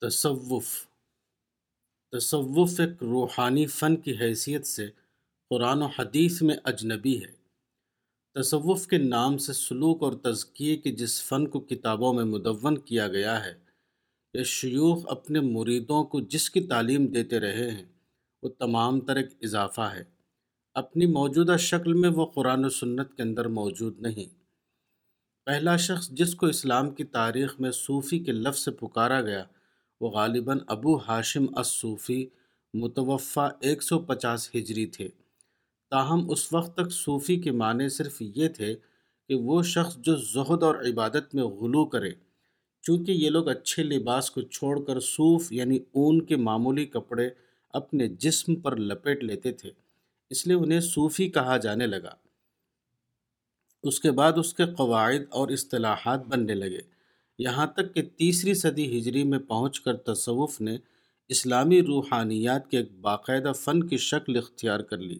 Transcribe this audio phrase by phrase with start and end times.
[0.00, 0.86] تصوف۔
[2.12, 4.90] تصوف ایک روحانی فن کی حیثیت سے
[5.50, 7.32] قرآن و حدیث میں اجنبی ہے۔
[8.34, 13.08] تصوف کے نام سے سلوک اور تزکیے کے جس فن کو کتابوں میں مدون کیا
[13.08, 13.54] گیا ہے،
[14.34, 17.84] یہ شیوخ اپنے مریدوں کو جس کی تعلیم دیتے رہے ہیں،
[18.42, 20.04] وہ تمام تر ایک اضافہ ہے۔
[20.74, 24.38] اپنی موجودہ شکل میں وہ قرآن و سنت کے اندر موجود نہیں۔
[25.46, 29.44] پہلا شخص جس کو اسلام کی تاریخ میں صوفی کے لفظ سے پکارا گیا
[30.00, 32.26] وہ غالباً ابو ہاشم الصوفی
[32.74, 35.08] متوفع ایک سو پچاس ہجری تھے۔
[35.90, 38.74] تاہم، اس وقت تک صوفی کے معنی صرف یہ تھے
[39.28, 42.10] کہ وہ شخص جو زہد اور عبادت میں غلو کرے۔
[42.82, 47.30] چونکہ یہ لوگ اچھے لباس کو چھوڑ کر صوف یعنی اون کے معمولی کپڑے
[47.72, 49.70] اپنے جسم پر لپیٹ لیتے تھے،
[50.30, 52.14] اس لیے انہیں صوفی کہا جانے لگا۔
[53.82, 56.95] اس کے بعد اس کے قواعد اور اصطلاحات بننے لگے۔
[57.38, 60.76] یہاں تک کہ تیسری صدی ہجری میں پہنچ کر تصوف نے
[61.28, 65.18] اسلامی روحانیات کے ایک باقاعدہ فن کی شکل اختیار کر لی۔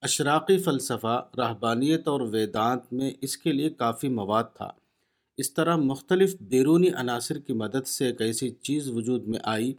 [0.00, 4.70] اشراقی فلسفہ، رہبانیت اور ویدانت میں اس کے لیے کافی مواد تھا۔
[5.36, 9.72] اس طرح مختلف بیرونی عناصر کی مدد سے ایک ایسی چیز وجود میں آئی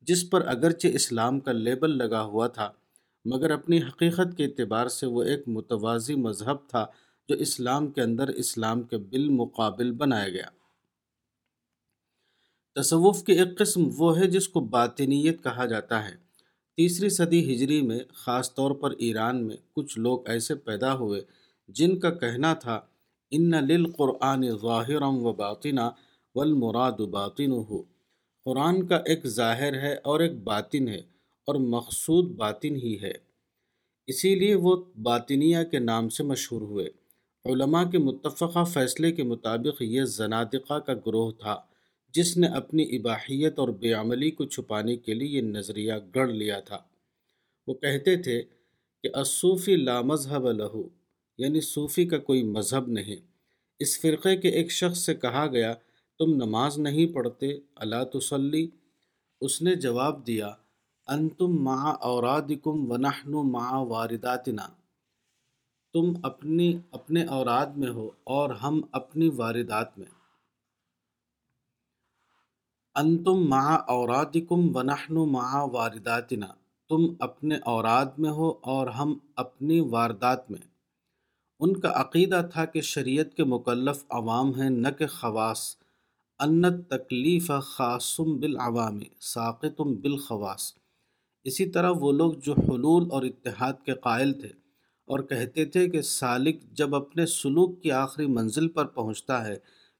[0.00, 2.70] جس پر اگرچہ اسلام کا لیبل لگا ہوا تھا،
[3.24, 6.86] مگر اپنی حقیقت کے اعتبار سے وہ ایک متوازی مذہب تھا
[7.28, 10.59] جو اسلام کے اندر اسلام کے بالمقابل بنایا گیا۔
[12.82, 16.14] تصوف کی ایک قسم وہ ہے جس کو باطنیت کہا جاتا ہے۔
[16.76, 21.22] تیسری صدی ہجری میں، خاص طور پر ایران میں، کچھ لوگ ایسے پیدا ہوئے
[21.68, 22.80] جن کا کہنا تھا،
[23.30, 25.90] ان للقرآن ظاہرم و باطنا
[26.34, 27.82] والمراد باطن ہو
[28.44, 31.02] قرآن کا ایک ظاہر ہے اور ایک باطن ہے
[31.46, 33.12] اور مقصود باطن ہی ہے۔
[34.06, 36.90] اسی لیے وہ باطنیہ کے نام سے مشہور ہوئے۔
[37.44, 41.60] علماء کے متفقہ فیصلے کے مطابق یہ زنادقہ کا گروہ تھا۔
[42.14, 46.60] جس نے اپنی اباحیت اور بے عملی کو چھپانے کے لیے یہ نظریہ گڑھ لیا
[46.60, 46.78] تھا۔
[47.66, 48.42] وہ کہتے تھے
[49.02, 50.88] کہ اصوفی لا مذہب لہو
[51.38, 53.16] یعنی صوفی کا کوئی مذہب نہیں۔
[53.78, 55.74] اس فرقے کے ایک شخص سے کہا گیا،
[56.18, 58.68] تم نماز نہیں پڑھتے اللہ تسلی۔
[59.40, 60.50] اس نے جواب دیا،
[61.08, 64.68] انتم مع اورادکم ونحن مع وارداتنا۔
[65.92, 70.19] تم اپنی، اپنے اوراد میں ہو اور ہم اپنی واردات میں۔
[72.94, 76.46] انتم مع اورادکم ونحن مع وارداتنا،
[76.88, 80.58] تم اپنے اوراد میں ہو اور ہم اپنی واردات میں۔
[81.60, 85.76] ان کا عقیدہ تھا کہ شریعت کے مکلف عوام ہیں، نہ کہ خواص۔
[86.38, 90.74] انت تکلیف خاصم بالعوام ساقتم بالخواص۔
[91.44, 94.48] اسی طرح وہ لوگ جو حلول اور اتحاد کے قائل تھے
[95.06, 99.56] اور کہتے تھے کہ سالک جب اپنے سلوک کی آخری منزل پر پہنچتا ہے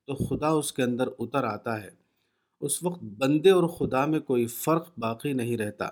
[0.06, 1.99] تو خدا اس کے اندر اتر آتا ہے۔
[2.60, 5.88] اس وقت بندے اور خدا میں کوئی فرق باقی نہیں رہتا،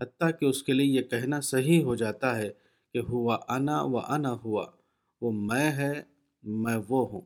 [0.00, 2.50] حتیٰ کہ اس کے لیے یہ کہنا صحیح ہو جاتا ہے
[2.94, 4.66] کہ ہوا انا و انا ہوا،
[5.20, 6.02] وہ میں ہے،
[6.42, 7.20] میں وہ ہوں۔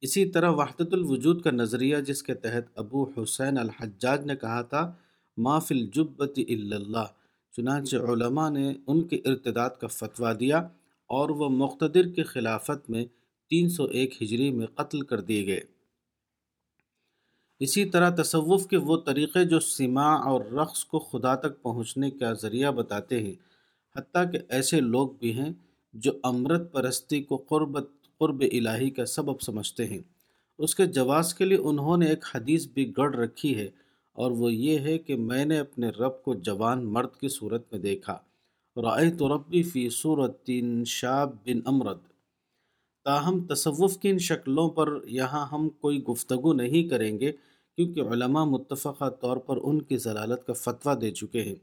[0.00, 4.92] اسی طرح وحدت الوجود کا نظریہ جس کے تحت ابو حسین الحجاج نے کہا تھا،
[5.36, 7.06] ما فی الجبت الا اللہ،
[7.52, 10.58] چنانچہ علماء نے ان کے ارتداد کا فتویٰ دیا
[11.10, 13.04] اور وہ مقتدر کے خلافت میں
[13.50, 15.60] تین سو ایک ہجری میں قتل کر دیے گئے۔
[17.60, 22.32] اسی طرح تصوف کے وہ طریقے جو سماع اور رقص کو خدا تک پہنچنے کا
[22.32, 23.34] ذریعہ بتاتے ہیں،
[23.96, 25.52] حتیٰ کہ ایسے لوگ بھی ہیں
[25.94, 29.98] جو امرت پرستی کو قربت قرب الہی کا سبب سمجھتے ہیں۔
[30.58, 33.68] اس کے جواز کے لیے انہوں نے ایک حدیث بھی گڑھ رکھی ہے
[34.12, 37.80] اور وہ یہ ہے کہ میں نے اپنے رب کو جوان مرد کی صورت میں
[37.80, 38.18] دیکھا۔
[38.76, 40.50] رائے تو ربی فی صورت
[40.86, 41.98] شاب بن امرد
[43.06, 47.32] تاہم تصوف کی ان شکلوں پر یہاں ہم کوئی گفتگو نہیں کریں گے،
[47.76, 51.54] کیونکہ علماء متفقہ طور پر ان کی ضلالت کا فتویٰ دے چکے ہیں۔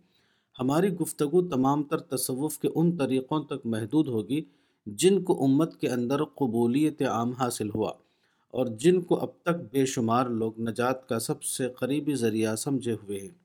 [0.60, 4.42] ہماری گفتگو تمام تر تصوف کے ان طریقوں تک محدود ہوگی
[4.86, 7.92] جن کو امت کے اندر قبولیت عام حاصل ہوا
[8.50, 12.94] اور جن کو اب تک بے شمار لوگ نجات کا سب سے قریبی ذریعہ سمجھے
[12.94, 13.38] ہوئے ہیں۔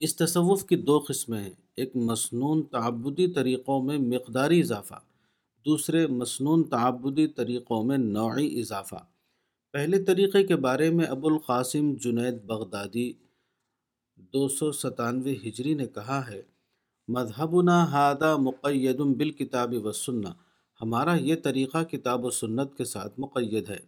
[0.00, 4.94] اس تصوف کی دو قسمیں ہیں، ایک مسنون تعبدی طریقوں میں مقداری اضافہ
[5.64, 9.06] دوسرے مسنون تعبدی طریقوں میں نوعی اضافہ۔
[9.72, 13.12] پہلے طریقے کے بارے میں ابو القاسم جنید بغدادی
[14.16, 16.42] دو سو ستانوے ہجری نے کہا ہے،
[17.08, 20.28] مذہبنا ہادہ مقید بالکتاب و سنہ۔
[20.82, 23.78] ہمارا یہ طریقہ کتاب و سنت کے ساتھ مقید ہے۔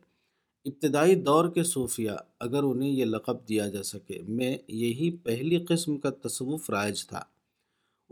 [0.64, 2.10] ابتدائی دور کے صوفیہ
[2.40, 7.24] اگر انہیں یہ لقب دیا جا سکے، میں یہی پہلی قسم کا تصوف رائج تھا۔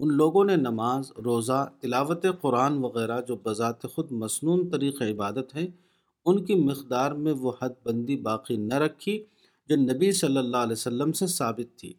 [0.00, 5.66] ان لوگوں نے نماز، روزہ، تلاوت قرآن وغیرہ جو بذات خود مصنون طریق عبادت ہیں،
[6.24, 9.24] ان کی مقدار میں وہ حد بندی باقی نہ رکھی
[9.68, 11.92] جو نبی صلی اللہ علیہ وسلم سے ثابت تھی۔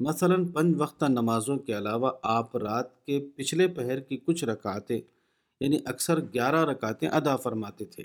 [0.00, 5.00] مثلا پنج وقتہ نمازوں کے علاوہ آپ رات کے پچھلے پہر کی کچھ رکعتیں
[5.60, 8.02] یعنی اکثر گیارہ رکعتیں ادا فرماتے تھے۔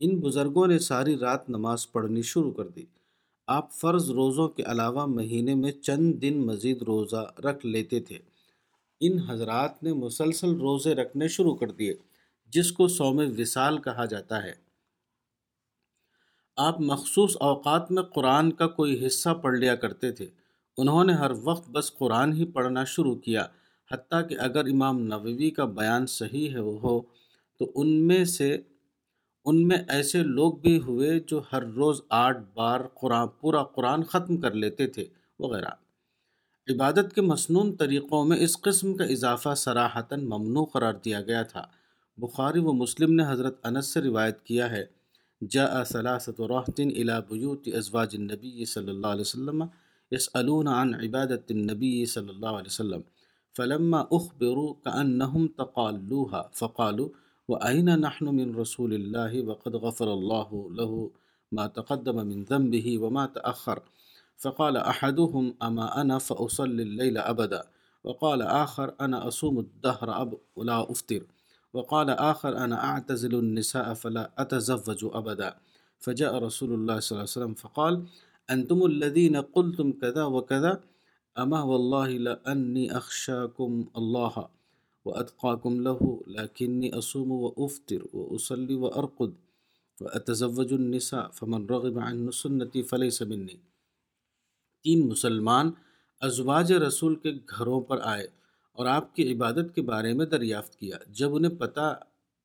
[0.00, 2.84] ان بزرگوں نے ساری رات نماز پڑھنی شروع کر دی۔
[3.46, 8.35] آپ فرض روزوں کے علاوہ مہینے میں چند دن مزید روزہ رکھ لیتے تھے۔
[9.00, 11.94] ان حضرات نے مسلسل روزے رکھنے شروع کر دیے،
[12.46, 14.52] جس کو سوم وصال کہا جاتا ہے۔
[16.56, 20.26] آپ مخصوص اوقات میں قرآن کا کوئی حصہ پڑھ لیا کرتے تھے۔
[20.76, 23.46] انہوں نے ہر وقت بس قرآن ہی پڑھنا شروع کیا،
[23.92, 27.00] حتیٰ کہ اگر امام نووی کا بیان صحیح ہے، وہ ہو،
[27.58, 28.58] تو ان میں سے،
[29.44, 34.36] ان میں ایسے لوگ بھی ہوئے جو ہر روز آٹھ بار قرآن، پورا قرآن ختم
[34.36, 35.06] کر لیتے تھے،
[35.38, 35.85] وغیرہ۔
[36.70, 41.62] عبادت کے مسنون طریقوں میں اس قسم کا اضافہ سراحتاً ممنوع قرار دیا گیا تھا۔
[42.18, 44.84] بخاری و مسلم نے حضرت انس سے روایت کیا ہے
[45.50, 49.62] جا ثلاثت راحتن الى بیوت ازواج النبی صلی اللہ علیہ وسلم
[50.12, 53.00] يسألون عن عبادت النبی صلی اللہ علیہ وسلم،
[53.56, 57.08] فلما اخبروا كأنهم تقالوها، فقالوا
[57.48, 61.06] وأين نحن من رسول الله وقد غفر الله له
[61.52, 63.78] ما تقدم من ذنبه وما تأخر؟
[64.36, 67.68] فقال أحدهم أما أنا فأصلي الليل أبدا؟
[68.04, 71.22] وقال آخر أنا أصوم الدهر أب، ولا أفطر.
[71.72, 75.56] وقال آخر أنا أعتزل النساء فلا أتزوج أبدا.
[75.98, 78.04] فجاء رسول الله صلى الله عليه وسلم فقال،
[78.50, 80.80] أنتم الذين قلتم كذا وكذا،
[81.38, 84.48] أما والله لأني أخشاكم الله
[85.04, 89.34] وأتقاكم له، لكني أصوم وأفطر وأصلي وأرقد
[90.00, 93.60] وأتزوج النساء، فمن رغب عن سنتي فليس مني.
[94.86, 95.70] تین مسلمان
[96.20, 98.26] ازواج رسول کے گھروں پر آئے
[98.72, 102.00] اور آپ کی عبادت کے بارے میں دریافت کیا۔ جب انہیں پتہ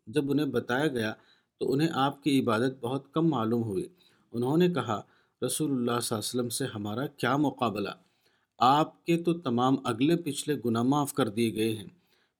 [0.08, 1.14] جب انہیں بتایا گیا
[1.60, 3.88] تو انہیں آپ کی عبادت بہت کم معلوم ہوئی۔
[4.32, 5.02] انہوں نے کہا،
[5.46, 7.90] رسول اللہ صلی اللہ علیہ وسلم سے ہمارا کیا مقابلہ؟
[8.58, 11.88] آپ کے تو تمام اگلے پچھلے گناہ معاف کر دیے گئے ہیں۔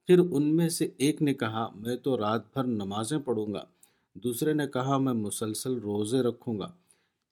[0.08, 3.64] پھر ان میں سے ایک نے کہا، میں تو رات بھر نمازیں پڑھوں گا۔
[4.14, 6.72] دوسرے نے کہا، میں مسلسل روزے رکھوں گا۔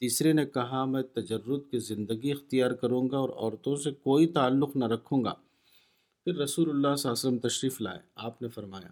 [0.01, 4.75] تیسرے نے کہا، میں تجرد کی زندگی اختیار کروں گا اور عورتوں سے کوئی تعلق
[4.75, 5.33] نہ رکھوں گا۔
[6.25, 8.89] پھر رسول اللہ صلی اللہ علیہ وسلم تشریف لائے۔ آپ نے فرمایا،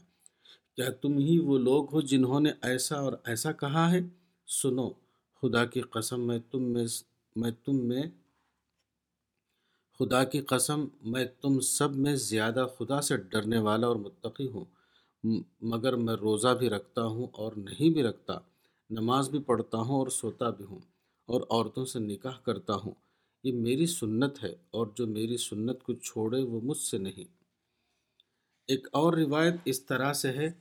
[0.76, 4.00] کیا تم ہی وہ لوگ ہو جنہوں نے ایسا اور ایسا کہا ہے؟
[4.48, 4.90] سنو،
[5.42, 6.86] خدا کی قسم، میں تم میں
[7.36, 8.04] میں تم میں،
[10.00, 14.66] خدا کی قسم، میں تم سب میں زیادہ خدا سے ڈرنے والا اور متقی ہوں۔
[15.62, 18.38] مگر میں روزہ بھی رکھتا ہوں اور نہیں بھی رکھتا،
[18.90, 20.80] نماز بھی پڑھتا ہوں اور سوتا بھی ہوں۔
[21.28, 22.92] اور عورتوں سے نکاح کرتا ہوں۔
[23.44, 27.38] یہ میری سنت ہے اور جو میری سنت کو چھوڑے وہ مجھ سے نہیں۔
[28.68, 30.52] ایک اور روایت اس طرح سے ہے۔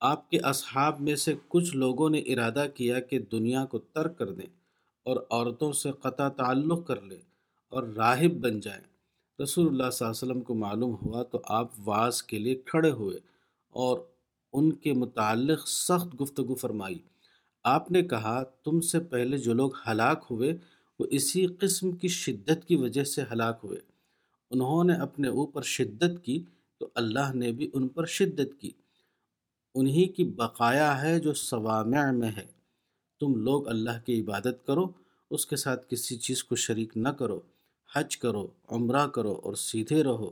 [0.00, 4.32] آپ کے اصحاب میں سے کچھ لوگوں نے ارادہ کیا کہ دنیا کو ترک کر
[4.32, 4.46] دیں
[5.04, 7.20] اور عورتوں سے قطع تعلق کر لیں
[7.68, 8.82] اور راہب بن جائیں۔
[9.42, 12.90] رسول اللہ صلی اللہ علیہ وسلم کو معلوم ہوا تو آپ واز کے لیے کھڑے
[12.90, 13.18] ہوئے
[13.68, 13.98] اور
[14.52, 16.98] ان کے متعلق سخت گفتگو فرمائی۔
[17.64, 20.56] آپ نے کہا، تم سے پہلے جو لوگ ہلاک ہوئے،
[20.98, 23.78] وہ اسی قسم کی شدت کی وجہ سے ہلاک ہوئے۔
[24.50, 26.44] انہوں نے اپنے اوپر شدت کی
[26.78, 28.70] تو اللہ نے بھی ان پر شدت کی۔
[29.74, 32.46] انہی کی بقایا ہے جو سوامع میں ہے۔
[33.20, 34.86] تم لوگ اللہ کی عبادت کرو،
[35.30, 37.40] اس کے ساتھ کسی چیز کو شریک نہ کرو۔
[37.94, 40.30] حج کرو، عمرہ کرو اور سیدھے رہو۔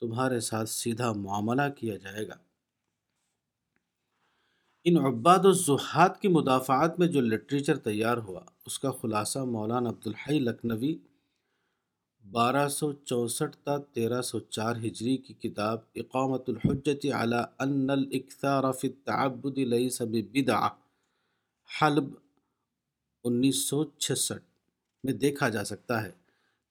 [0.00, 2.34] تمہارے ساتھ سیدھا معاملہ کیا جائے گا۔
[4.84, 10.38] ان عباد الزحات کی مدافعات میں جو لٹریچر تیار ہوا، اس کا خلاصہ مولانا عبدالحی
[10.38, 10.98] لکھنوی
[12.24, 18.72] بارہ سو چونسٹھ تا تیرہ سو چار ہجری کی کتاب اقامت الحجت علی ان الاکثار
[18.72, 20.68] فی التعبد لیس بدعہ
[21.82, 22.04] حلب
[23.24, 24.44] انیس سو چھسٹھ
[25.04, 26.10] میں دیکھا جا سکتا ہے۔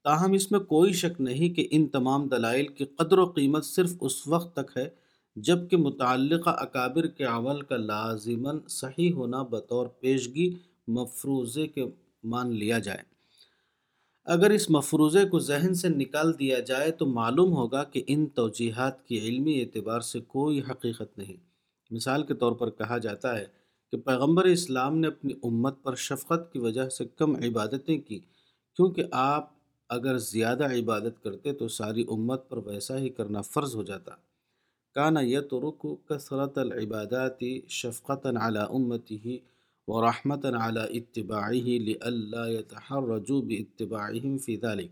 [0.04, 3.94] تاہم اس میں کوئی شک نہیں کہ ان تمام دلائل کی قدر و قیمت صرف
[4.02, 4.90] اس وقت تک ہے
[5.36, 10.56] جبکہ متعلقہ اکابر کے عمل کا لازماً صحیح ہونا بطور پیشگی
[10.88, 11.86] مفروضے کے
[12.24, 13.10] مان لیا جائے۔
[14.26, 19.08] اگر اس مفروضے کو ذہن سے نکال دیا جائے تو معلوم ہوگا کہ ان توجیحات
[19.08, 21.38] کی علمی اعتبار سے کوئی حقیقت نہیں۔
[21.92, 23.46] مثال کے طور پر کہا جاتا ہے
[23.92, 28.20] کہ پیغمبر اسلام نے اپنی امت پر شفقت کی وجہ سے کم عبادتیں کی،
[28.76, 29.50] کیونکہ آپ
[29.90, 34.12] اگر زیادہ عبادت کرتے تو ساری امت پر ویسا ہی کرنا فرض ہو جاتا۔
[34.96, 39.42] کانا يترك كثرة العبادات شفقة على أمته
[39.88, 44.92] ورحمة على اتباعه لئلا يتحرجوا باتباعهم في ذلك.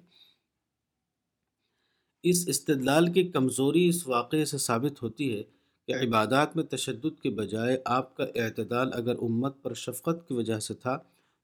[2.23, 5.43] اس استدلال کی کمزوری اس واقعے سے ثابت ہوتی ہے
[5.87, 10.59] کہ عبادات میں تشدد کے بجائے آپ کا اعتدال اگر امت پر شفقت کی وجہ
[10.59, 10.97] سے تھا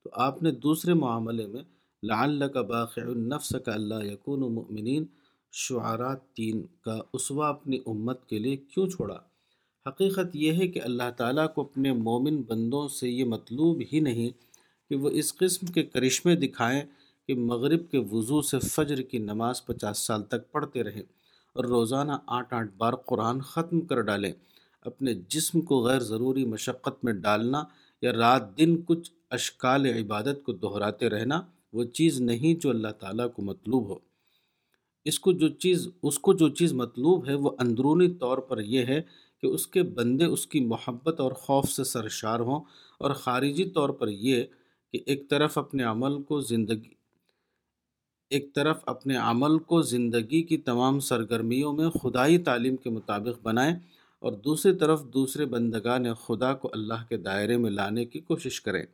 [0.06, 1.62] تو آپ نے دوسرے معاملے میں
[2.04, 5.06] لعلک باقع النفس کا اللہ یقون مؤمنین
[5.56, 9.18] شعرات تین کا اسوا اپنی امت کے لیے کیوں چھوڑا؟
[9.90, 14.30] حقیقت یہ ہے کہ اللہ تعالیٰ کو اپنے مومن بندوں سے یہ مطلوب ہی نہیں
[14.90, 16.82] کہ وہ اس قسم کے کرشمے دکھائیں
[17.28, 21.04] کہ مغرب کے وضو سے فجر کی نماز پچاس سال تک پڑھتے رہیں
[21.54, 24.34] اور روزانہ آٹھ آٹھ بار قرآن ختم کر ڈالیں۔
[24.82, 27.64] اپنے جسم کو غیر ضروری مشقت میں ڈالنا
[28.02, 31.42] یا رات دن کچھ اشکال عبادت کو دہراتے رہنا
[31.74, 34.13] وہ چیز نہیں جو اللہ تعالیٰ کو مطلوب ہو۔
[35.06, 38.86] اس کو جو چیز، اس کو جو چیز مطلوب ہے وہ اندرونی طور پر یہ
[38.86, 39.02] ہے
[39.44, 42.60] کہ اس کے بندے اس کی محبت اور خوف سے سرشار ہوں
[42.98, 44.44] اور خارجی طور پر یہ
[44.94, 46.94] کہ ایک طرف اپنے عمل کو زندگی،
[48.30, 53.76] ایک طرف اپنے عمل کو زندگی کی تمام سرگرمیوں میں خدائی تعلیم کے مطابق بنائیں
[54.20, 58.86] اور دوسری طرف دوسرے بندگان خدا کو اللہ کے دائرے میں لانے کی کوشش کریں۔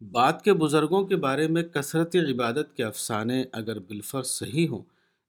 [0.00, 4.82] بعد کے بزرگوں کے بارے میں کثرت عبادت کے افسانے اگر بالفر صحیح ہوں،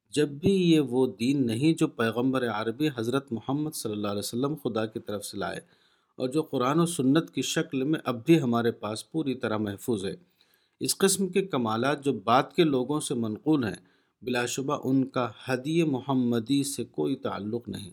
[0.10, 4.56] جب بھی یہ وہ دین نہیں جو پیغمبر عربی حضرت محمد صلی اللہ علیہ وسلم
[4.64, 5.58] خدا کی طرف سے لائے
[6.16, 10.06] اور جو قرآن و سنت کی شکل میں اب بھی ہمارے پاس پوری طرح محفوظ
[10.06, 10.16] ہے۔
[10.80, 13.76] اس قسم کے کمالات جو بعد کے لوگوں سے منقول ہیں،
[14.22, 17.92] بلا شبہ ان کا حدی محمدی سے کوئی تعلق نہیں۔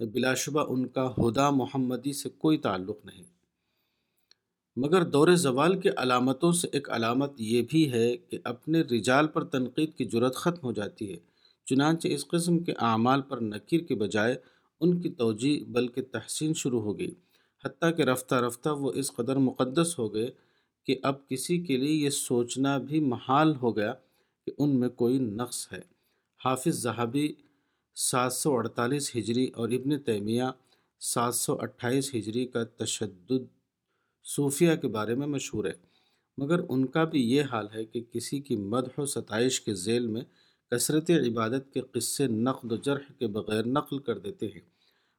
[0.00, 3.37] بلا شبہ ان کا ہدا محمدی سے کوئی تعلق نہیں۔
[4.80, 9.44] مگر دور زوال کے علامتوں سے ایک علامت یہ بھی ہے کہ اپنے رجال پر
[9.44, 11.16] تنقید کی جرت ختم ہو جاتی ہے۔
[11.66, 14.36] چنانچہ اس قسم کے اعمال پر نکیر کے بجائے
[14.80, 17.14] ان کی توجہ بلکہ تحسین شروع ہو گئی۔
[17.64, 20.30] حتیٰ کہ رفتہ رفتہ وہ اس قدر مقدس ہو گئے
[20.84, 23.92] کہ اب کسی کے لیے یہ سوچنا بھی محال ہو گیا
[24.46, 25.80] کہ ان میں کوئی نقص ہے۔
[26.44, 27.32] حافظ زہابی
[27.94, 30.44] سات سو اڑتالیس ہجری اور ابن تیمیہ
[31.00, 33.57] سات سو اٹھائیس ہجری کا تشدد
[34.36, 35.72] صوفیہ کے بارے میں مشہور ہے۔
[36.36, 40.06] مگر ان کا بھی یہ حال ہے کہ کسی کی مدح و ستائش کے ذیل
[40.06, 40.22] میں
[40.70, 44.60] کثرت عبادت کے قصے نقد و جرح کے بغیر نقل کر دیتے ہیں۔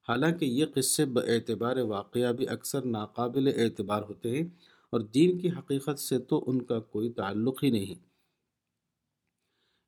[0.07, 4.47] حالانکہ یہ قصے اعتبار واقعہ بھی اکثر ناقابل اعتبار ہوتے ہیں
[4.89, 8.07] اور دین کی حقیقت سے تو ان کا کوئی تعلق ہی نہیں۔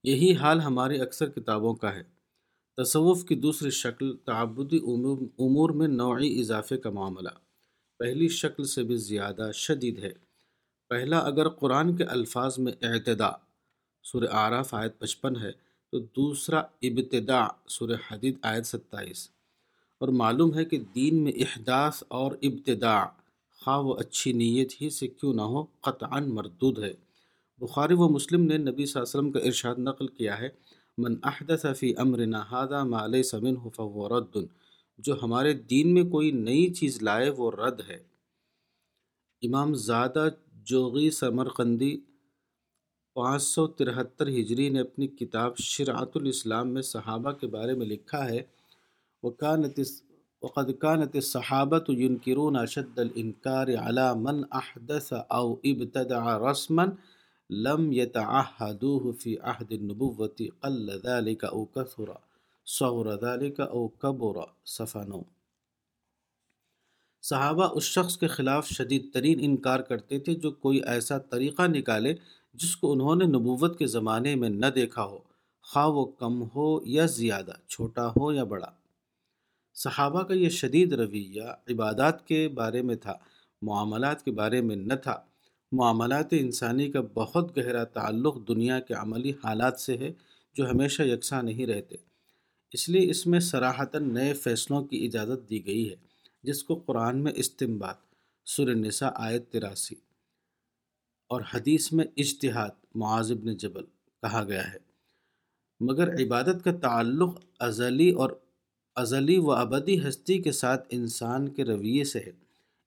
[0.03, 2.03] یہی حال ہماری اکثر کتابوں کا ہے۔
[2.77, 7.29] تصوف کی دوسری شکل تعبدی امور میں نوعی اضافے کا معاملہ۔
[8.01, 10.11] پہلی شکل سے بھی زیادہ شدید ہے۔
[10.89, 13.29] پہلا، اگر قرآن کے الفاظ میں اعتدا
[14.03, 15.51] سورہ آراف آیت پچپن ہے،
[15.91, 19.29] تو دوسرا ابتدا سورہ حدید آیت ستائیس۔
[19.99, 23.03] اور معلوم ہے کہ دین میں احداث اور ابتدا
[23.59, 26.93] خواہ و اچھی نیت ہی سے کیوں نہ ہو قطعا مردود ہے۔
[27.57, 30.49] بخاری و مسلم نے نبی صلی اللہ علیہ وسلم کا ارشاد نقل کیا ہے،
[30.97, 34.60] من احدث فی امرنا هذا ما ليس منه فهو رد
[35.05, 37.97] جو ہمارے دین میں کوئی نئی چیز لائے وہ رد ہے۔
[39.41, 40.27] امام زادہ
[40.69, 41.95] جوغی سمرقندی
[43.15, 48.25] پانچ سو ترہتر ہجری نے اپنی کتاب شرعت الاسلام میں صحابہ کے بارے میں لکھا
[48.29, 48.41] ہے
[49.23, 49.79] وقانت
[50.43, 56.85] وقد كانت الصحابة ينكرون اشد الانكار على من احدث او ابتدع رسما
[57.49, 62.13] لم يتعهدوه في عهد النبوة قل ذلك او كثر
[62.65, 65.21] صغر ذلك او کبر صفنو
[67.21, 72.13] صحابہ اس شخص کے خلاف شدید ترین انکار کرتے تھے جو کوئی ایسا طریقہ نکالے
[72.53, 75.19] جس کو انہوں نے نبوت کے زمانے میں نہ دیکھا ہو،
[75.61, 78.71] خواہ وہ کم ہو یا زیادہ، چھوٹا ہو یا بڑا۔
[79.73, 83.13] صحابہ کا یہ شدید رویہ عبادات کے بارے میں تھا،
[83.61, 85.19] معاملات کے بارے میں نہ تھا۔
[85.71, 90.13] معاملات انسانی کا بہت گہرا تعلق دنیا کے عملی حالات سے ہے
[90.53, 92.10] جو ہمیشہ یکساں نہیں رہتے۔
[92.71, 95.95] اس لیے اس میں سراحتاً نئے فیصلوں کی اجازت دی گئی ہے،
[96.43, 97.93] جس کو قرآن میں استمباد
[98.45, 99.95] سر نساء آیت تراسی
[101.29, 103.83] اور حدیث میں اجتہاد، معاذ بن جبل
[104.21, 104.77] کہا گیا ہے۔
[105.79, 108.29] مگر عبادت کا تعلق ازلی اور
[108.95, 112.31] ازلی و ابدی ہستی کے ساتھ انسان کے رویے سے ہے،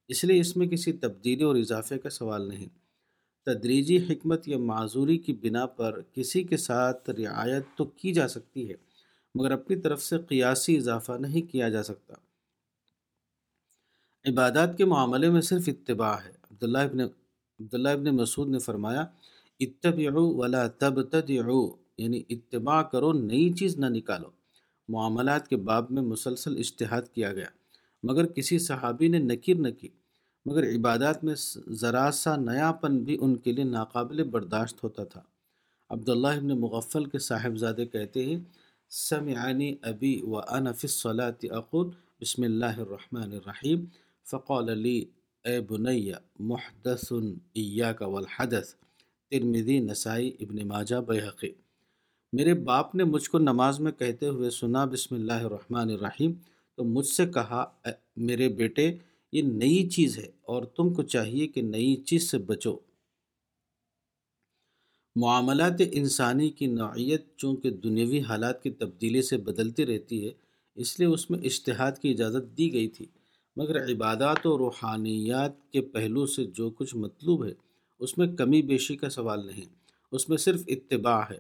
[0.09, 2.69] اس لیے اس میں کسی تبدیلی اور اضافے کا سوال نہیں۔
[3.47, 8.71] تدریجی حکمت یا معذوری کی بنا پر کسی کے ساتھ رعایت تو کی جا سکتی
[8.71, 8.75] ہے
[9.35, 12.15] مگر اپنی طرف سے قیاسی اضافہ نہیں کیا جا سکتا۔
[14.31, 19.05] عبادات کے معاملے میں صرف اتباع ہے۔ عبداللہ ابن عبداللہ ابن مسعود نے فرمایا
[19.61, 24.29] اتبعو ولا تبتدعو یعنی اتباع کرو، نئی چیز نہ نکالو۔
[24.89, 27.47] معاملات کے باب میں مسلسل اشتہاد کیا گیا۔
[28.03, 29.89] مگر کسی صحابی نے نکیر نہ کی۔
[30.47, 31.35] مگر عبادات میں
[31.69, 35.21] ذرا سا نیا پن بھی ان کے لیے ناقابل برداشت ہوتا تھا۔
[35.91, 38.39] عبداللہ ابن مغفل کے صاحبزادے کہتے ہیں
[38.97, 40.41] سمعنی ابی و
[40.79, 41.89] فی الصلاة اقول
[42.21, 43.85] بسم اللہ الرحمن الرحیم
[44.27, 44.99] فقال علی
[45.45, 46.19] اے بنیا
[46.51, 48.75] محدث ایا کا والحدث.
[49.31, 51.51] ترمذی نسائی، ابن ماجہ بیحقی
[52.33, 56.33] میرے باپ نے مجھ کو نماز میں کہتے ہوئے سنا، بسم اللہ الرحمن الرحیم.
[56.79, 57.65] تو مجھ سے کہا
[58.17, 58.91] میرے بیٹے،
[59.33, 62.77] یہ نئی چیز ہے اور تم کو چاہیے کہ نئی چیز سے بچو۔
[65.17, 70.31] معاملات انسانی کی نوعیت چونکہ دنیاوی حالات کی تبدیلی سے بدلتی رہتی ہے،
[70.75, 73.07] اس لیے اس میں اشتہاد کی اجازت دی گئی تھی۔
[73.57, 77.53] مگر عبادات و روحانیات کے پہلو سے جو کچھ مطلوب ہے،
[78.01, 79.65] اس میں کمی بیشی کا سوال نہیں۔
[80.13, 81.39] اس میں صرف اتباع ہے۔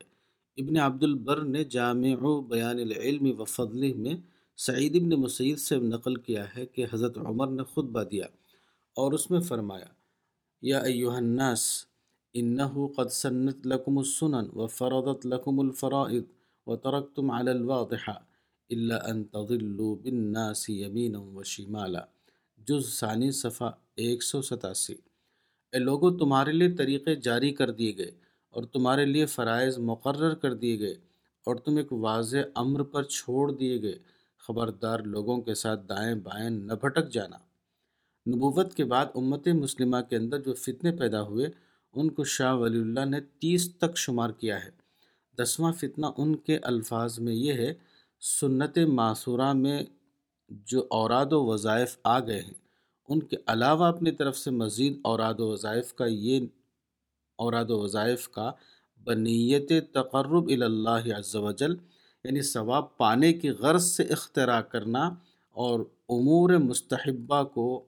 [0.56, 4.14] ابن عبد البر نے جامع بیان العلم و فضل میں
[4.56, 8.24] سعید ابن مسید سے نقل کیا ہے کہ حضرت عمر نے خطبہ دیا
[8.96, 9.86] اور اس میں فرمایا،
[10.62, 11.84] یا ایوہ الناس
[12.34, 14.66] انہو قد سنت لکم السنن و
[15.24, 16.22] لکم الفرائض
[16.66, 16.76] و
[17.30, 18.18] علی الواضحہ
[18.70, 19.24] الا ان
[41.94, 44.70] ان کو شاہ ولی اللہ نے تیس تک شمار کیا ہے۔
[45.38, 47.74] دسواں فتنہ ان کے الفاظ میں یہ ہے،
[48.20, 49.82] سنت معصورہ میں
[50.48, 52.64] جو اوراد و وظائف آ گئے ہیں۔
[53.08, 56.40] ان کے علاوہ اپنی طرف سے مزید اوراد و وظائف کا یہ،
[57.36, 58.52] اوراد و وظائف کا
[59.04, 61.74] بنیت تقرب اللہ عز و جل
[62.24, 65.10] یعنی ثواب پانے کی غرض سے اختراع کرنا
[65.50, 67.84] اور امور مستحبہ کو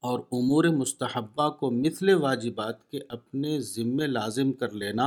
[0.00, 5.06] اور امور مستحبہ کو مثل واجبات کے اپنے ذمے لازم کر لینا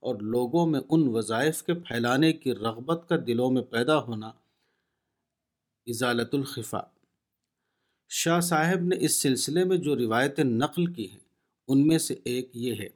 [0.00, 4.32] اور لوگوں میں ان وظائف کے پھیلانے کی رغبت کا دلوں میں پیدا ہونا۔
[5.86, 6.80] ازالت الخفا
[8.08, 11.18] شاہ صاحب نے اس سلسلے میں جو روایتیں نقل کی ہیں،
[11.68, 12.88] ان میں سے ایک یہ ہے۔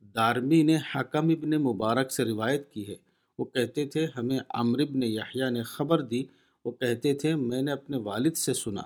[0.00, 2.94] دارمی نے حکم ابن مبارک سے روایت کی ہے۔
[3.38, 6.24] وہ کہتے تھے، ہمیں عمر ابن یحییٰ نے خبر دی،
[6.64, 8.82] وہ کہتے تھے، میں نے اپنے والد سے سنا۔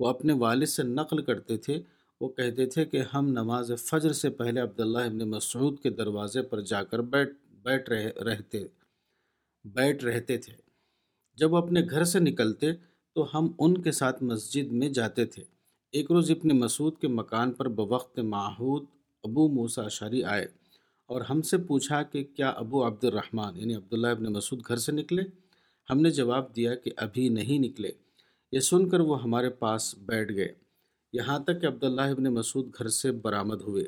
[0.00, 1.82] وہ اپنے والد سے نقل کرتے تھے۔
[2.20, 6.60] وہ کہتے تھے کہ ہم نماز فجر سے پہلے عبداللہ ابن مسعود کے دروازے پر
[6.60, 7.30] جا کر بیٹھ
[7.62, 8.66] بیٹھ رہے، رہتے،
[9.64, 10.52] بیٹھ رہتے تھے۔
[11.34, 12.72] جب وہ اپنے گھر سے نکلتے
[13.14, 15.44] تو ہم ان کے ساتھ مسجد میں جاتے تھے۔
[15.92, 18.84] ایک روز ابن مسعود کے مکان پر بوقت معہود
[19.22, 20.46] ابو موسیٰ شری آئے
[21.06, 24.92] اور ہم سے پوچھا کہ کیا ابو عبد الرحمن یعنی عبداللہ ابن مسعود گھر سے
[24.92, 25.22] نکلے؟
[25.90, 27.90] ہم نے جواب دیا کہ ابھی نہیں نکلے۔
[28.54, 30.54] یہ سن کر وہ ہمارے پاس بیٹھ گئے۔
[31.12, 33.84] یہاں تک کہ عبداللہ ابن مسعود گھر سے برآمد ہوئے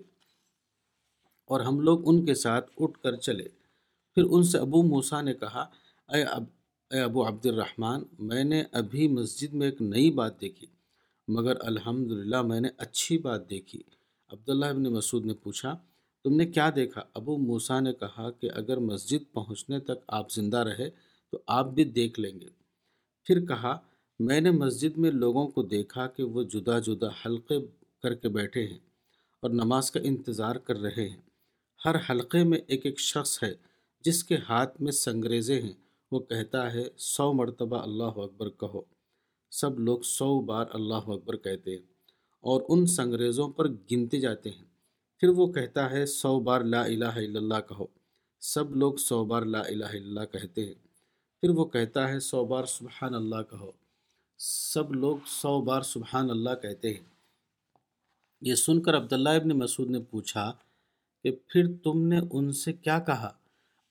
[1.45, 3.49] اور ہم لوگ ان کے ساتھ اٹھ کر چلے۔
[4.15, 5.63] پھر ان سے ابو موسیٰ نے کہا،
[6.09, 6.45] اے اب،
[6.91, 10.67] اے ابو عبد الرحمن میں نے ابھی مسجد میں ایک نئی بات دیکھی،
[11.29, 13.83] مگر الحمدللہ میں نے اچھی بات دیکھی۔
[14.29, 15.79] عبداللہ ابن مسعود نے پوچھا،
[16.25, 20.57] تم نے کیا دیکھا؟ ابو موسیٰ نے کہا کہ اگر مسجد پہنچنے تک آپ زندہ
[20.57, 20.91] رہے
[21.31, 22.49] تو آپ بھی دیکھ لیں گے۔
[23.25, 23.79] پھر کہا
[24.19, 27.59] میں نے مسجد میں لوگوں کو دیکھا کہ وہ جدا جدا حلقے
[28.03, 28.79] کر کے بیٹھے ہیں
[29.43, 31.21] اور نماز کا انتظار کر رہے ہیں۔
[31.85, 33.55] ہر حلقے میں ایک ایک شخص ہے
[34.01, 35.73] جس کے ہاتھ میں سنگریزے ہیں۔
[36.13, 38.81] وہ کہتا ہے، سو مرتبہ اللہ اکبر کہو۔
[39.51, 41.83] سب لوگ سو بار اللہ اکبر کہتے ہیں
[42.41, 44.65] اور ان سنگریزوں پر گنتے جاتے ہیں۔
[45.21, 47.87] پھر وہ کہتا ہے، سو بار لا الہ الا اللہ کہو۔
[48.41, 50.75] سب لوگ سو بار لا الہ الا اللہ کہتے ہیں۔
[51.41, 53.86] پھر وہ کہتا ہے، سو بار سبحان اللہ کہو۔
[54.39, 57.05] سب لوگ سو بار سبحان اللہ کہتے ہیں۔
[58.41, 60.53] یہ سن کر عبداللہ ابن مسعود نے پوچھا
[61.23, 63.33] کہ پھر تم نے ان سے کیا کہا؟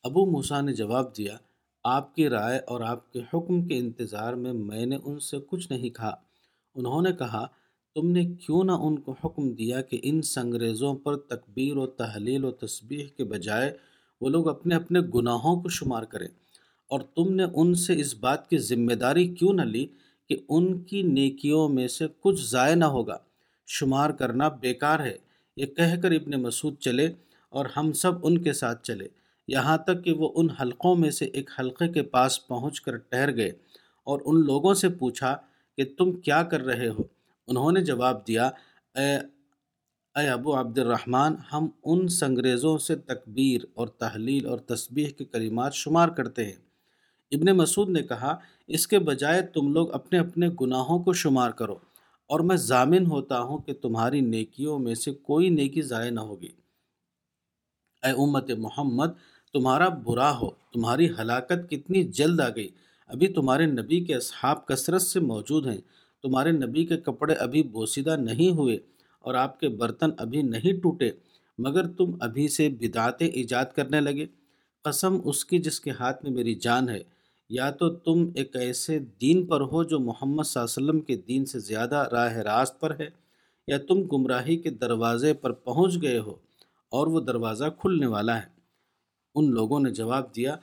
[0.03, 1.37] ابو موسیٰ نے جواب دیا،
[1.83, 5.71] آپ کی رائے اور آپ کے حکم کے انتظار میں میں نے ان سے کچھ
[5.71, 6.15] نہیں کہا۔
[6.75, 7.47] انہوں نے کہا،
[7.95, 12.45] تم نے کیوں نہ ان کو حکم دیا کہ ان سنگریزوں پر تکبیر و تحلیل
[12.45, 13.77] و تسبیح کے بجائے
[14.21, 16.27] وہ لوگ اپنے اپنے گناہوں کو شمار کریں۔
[16.87, 19.87] اور تم نے ان سے اس بات کی ذمہ داری کیوں نہ لی
[20.29, 23.17] کہ ان کی نیکیوں میں سے کچھ ضائع نہ ہوگا۔
[23.67, 25.17] شمار کرنا بیکار ہے۔
[25.57, 27.09] یہ کہہ کر ابن مسعود چلے
[27.49, 29.07] اور ہم سب ان کے ساتھ چلے۔
[29.47, 33.35] یہاں تک کہ وہ ان حلقوں میں سے ایک حلقے کے پاس پہنچ کر ٹھہر
[33.35, 33.49] گئے
[34.03, 35.37] اور ان لوگوں سے پوچھا
[35.77, 37.03] کہ تم کیا کر رہے ہو؟
[37.47, 38.45] انہوں نے جواب دیا،
[38.95, 39.15] اے
[40.15, 45.73] اے ابو عبد الرحمن، ہم ان سنگریزوں سے تکبیر اور تحلیل اور تسبیح کے کلمات
[45.73, 46.64] شمار کرتے ہیں۔
[47.31, 48.35] ابن مسعود نے کہا،
[48.67, 51.75] اس کے بجائے تم لوگ اپنے اپنے گناہوں کو شمار کرو،
[52.29, 56.49] اور میں ضامن ہوتا ہوں کہ تمہاری نیکیوں میں سے کوئی نیکی ضائع نہ ہوگی۔
[58.03, 59.11] اے امت محمد،
[59.53, 62.67] تمہارا برا ہو، تمہاری ہلاکت کتنی جلد آ گئی۔
[63.09, 65.77] ابھی تمہارے نبی کے اصحاب کثرت سے موجود ہیں۔
[66.23, 68.77] تمہارے نبی کے کپڑے ابھی بوسیدہ نہیں ہوئے،
[69.19, 71.09] اور آپ کے برتن ابھی نہیں ٹوٹے،
[71.59, 74.25] مگر تم ابھی سے بدعتیں ایجاد کرنے لگے۔
[74.85, 77.01] قسم اس کی جس کے ہاتھ میں میری جان ہے۔
[77.49, 81.15] یا تو تم ایک ایسے دین پر ہو جو محمد صلی اللہ علیہ وسلم کے
[81.15, 83.09] دین سے زیادہ راہ راست پر ہے،
[83.67, 86.35] یا تم گمراہی کے دروازے پر پہنچ گئے ہو
[86.91, 88.47] اور وہ دروازہ کھلنے والا ہے۔
[89.35, 90.55] ان لوگوں نے جواب دیا،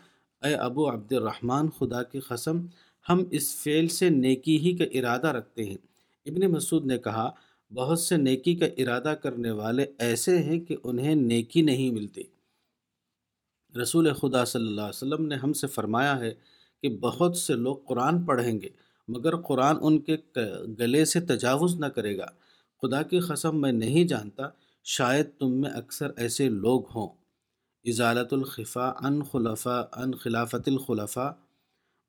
[0.42, 2.60] اے ابو عبد الرحمن، خدا کی قسم،
[3.08, 5.76] ہم اس فعل سے نیکی ہی کا ارادہ رکھتے ہیں۔
[6.26, 7.30] ابن مسعود نے کہا،
[7.70, 12.22] بہت سے نیکی کا ارادہ کرنے والے ایسے ہیں کہ انہیں نیکی نہیں ملتی۔
[13.74, 16.34] رسول خدا صلی اللہ علیہ وسلم نے ہم سے فرمایا ہے
[16.82, 18.68] کہ بہت سے لوگ قرآن پڑھیں گے،
[19.08, 20.16] مگر قرآن ان کے
[20.78, 22.26] گلے سے تجاوز نہ کرے گا۔
[22.82, 24.42] خدا کی قسم، میں نہیں جانتا،
[24.84, 27.08] شاید تم میں اکثر ایسے لوگ ہوں۔
[27.84, 31.30] ازالت الخفا ان خلفا ان خلافت الخلفاء،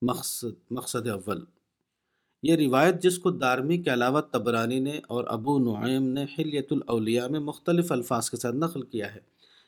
[0.02, 1.44] مقصد مقصد اول۔
[2.44, 7.28] یہ روایت جس کو دارمی کے علاوہ تبرانی نے اور ابو نعیم نے حلیت الاولیاء
[7.28, 9.20] میں مختلف الفاظ کے ساتھ نقل کیا ہے۔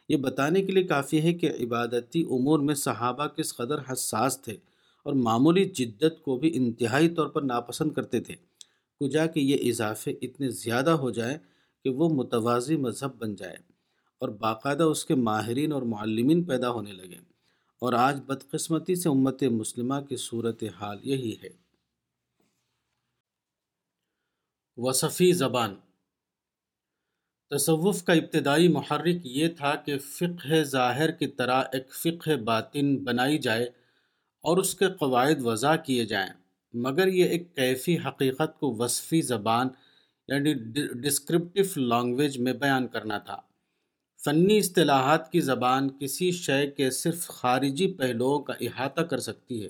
[0.10, 4.58] یہ بتانے کے لیے کافی ہے کہ عبادتی امور میں صحابہ کس قدر حساس تھے۔
[5.06, 8.36] اور معمولی جدت کو بھی انتہائی طور پر ناپسند کرتے تھے۔
[9.00, 11.38] کجا کہ یہ اضافے اتنے زیادہ ہو جائیں
[11.84, 13.56] کہ وہ متوازی مذہب بن جائے
[14.20, 17.18] اور باقاعدہ اس کے ماہرین اور معلمین پیدا ہونے لگے
[17.82, 21.50] اور آج بدقسمتی سے امت مسلمہ کی صورت حال یہی ہے۔
[24.78, 25.76] وصفی زبان
[27.50, 33.38] تصوف کا ابتدائی محرک یہ تھا کہ فقہ ظاہر کی طرح ایک فقہ باطن بنائی
[33.38, 33.85] جائے
[34.46, 36.34] اور اس کے قواعد وضع کیے جائیں۔
[36.74, 39.68] مگر یہ ایک کیفی حقیقت کو وصفی زبان
[40.28, 40.54] یعنی
[40.94, 43.38] ڈسکرپٹیو لانگویج میں بیان کرنا تھا۔
[44.26, 49.70] فنی اصطلاحات کی زبان کسی شے کے صرف خارجی پہلوؤں کا احاطہ کر سکتی ہے۔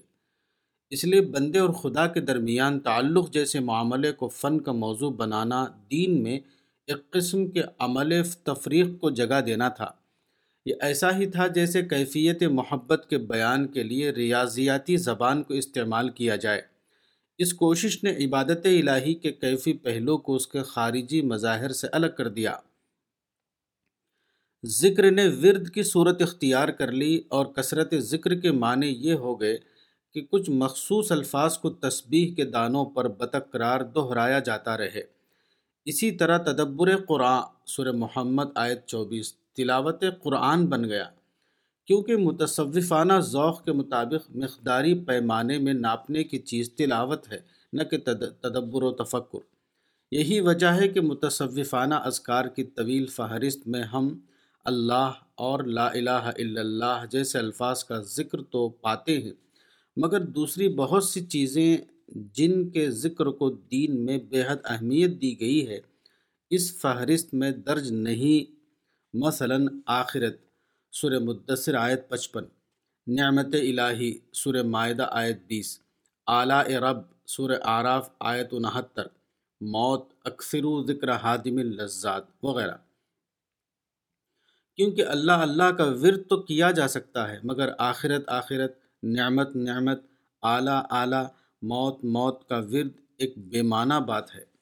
[0.90, 5.66] اس لیے بندے اور خدا کے درمیان تعلق جیسے معاملے کو فن کا موضوع بنانا
[5.92, 6.40] دین میں
[6.88, 9.92] ایک قسم کے عمل تفریق کو جگہ دینا تھا۔
[10.66, 16.10] یہ ایسا ہی تھا جیسے کیفیت محبت کے بیان کے لیے ریاضیاتی زبان کو استعمال
[16.10, 16.62] کیا جائے۔
[17.38, 22.08] اس کوشش نے عبادت الہی کے کیفی پہلو کو اس کے خارجی مظاہر سے الگ
[22.18, 22.56] کر دیا۔
[24.66, 29.42] ذکر نے ورد کی صورت اختیار کر لی اور کثرت ذکر کے معنی یہ ہو
[29.42, 29.58] گئے
[30.14, 35.02] کہ کچھ مخصوص الفاظ کو تسبیح کے دانوں پر بتکرار دہرایا جاتا رہے۔
[35.86, 41.10] اسی طرح تدبر قرآن سر محمد آیت چوبیس تلاوت قرآن بن گیا۔
[41.88, 47.40] کیونکہ متصوفانہ ذوق کے مطابق مقداری پیمانے میں ناپنے کی چیز تلاوت ہے،
[47.74, 49.40] نہ کہ تدبر و تفکر۔
[50.12, 54.20] یہی وجہ ہے کہ متصوفانہ اذکار کی طویل فہرست میں ہم
[54.66, 59.34] اللہ اور لا الہ الا اللہ جیسے الفاظ کا ذکر تو پاتے ہیں،
[59.98, 61.78] مگر دوسری بہت سی چیزیں
[62.34, 65.80] جن کے ذکر کو دین میں بے حد اہمیت دی گئی ہے،
[66.52, 68.55] اس فہرست میں درج نہیں
[69.24, 70.38] مثلا آخرت
[70.92, 72.44] سر مدثر آیت پچپن،
[73.08, 75.80] نعمت الہی سر معدہ آیت بیس
[76.28, 76.98] اعلیٰ رب
[77.28, 79.08] سر آراف آیت انہتر،
[79.62, 82.78] موت اکثر و ذکر حادم اللذات وغیرہ۔
[84.76, 88.74] کیونکہ اللہ اللہ کا ورد تو کیا جا سکتا ہے، مگر آخرت آخرت،
[89.04, 90.02] نعمت نعمت
[90.44, 91.26] اعلیٰ اعلیٰ
[91.62, 94.55] موت موت کا ورد ایک بے معنی بات ہے۔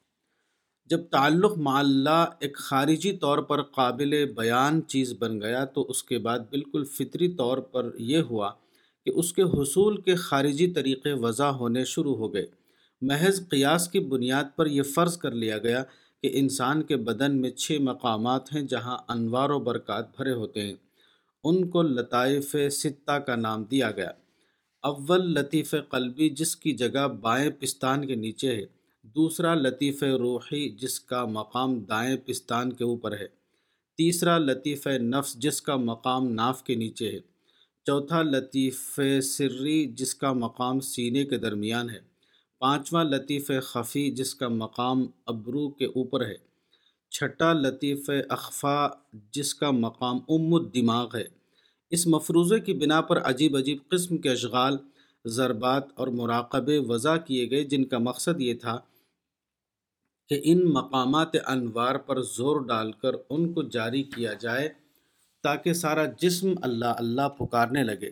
[0.86, 6.02] جب تعلق مع اللہ ایک خارجی طور پر قابل بیان چیز بن گیا تو اس
[6.02, 8.50] کے بعد بالکل فطری طور پر یہ ہوا
[9.04, 12.46] کہ اس کے حصول کے خارجی طریقے وضع ہونے شروع ہو گئے۔
[13.00, 15.84] محض قیاس کی بنیاد پر یہ فرض کر لیا گیا
[16.22, 20.74] کہ انسان کے بدن میں چھ مقامات ہیں جہاں انوار و برکات بھرے ہوتے ہیں۔
[21.44, 24.10] ان کو لطائف ستہ کا نام دیا گیا۔
[24.82, 28.73] اول لطیف قلبی جس کی جگہ بائیں پستان کے نیچے ہے۔
[29.04, 33.26] دوسرا لطیف روحی جس کا مقام دائیں پستان کے اوپر ہے۔
[33.96, 37.18] تیسرا لطیف نفس جس کا مقام ناف کے نیچے ہے۔
[37.86, 41.98] چوتھا لطیف سری جس کا مقام سینے کے درمیان ہے۔
[42.58, 46.34] پانچواں لطیف خفی جس کا مقام ابرو کے اوپر ہے۔
[47.10, 48.88] چھٹا لطیف اخفا
[49.32, 51.24] جس کا مقام ام الدماغ ہے۔
[51.90, 54.76] اس مفروضے کی بنا پر عجیب عجیب قسم کے اشغال،
[55.24, 58.80] ضربات اور مراقبے وضع کیے گئے جن کا مقصد یہ تھا
[60.28, 64.68] کہ ان مقامات انوار پر زور ڈال کر ان کو جاری کیا جائے
[65.42, 68.10] تاکہ سارا جسم اللہ اللہ پکارنے لگے۔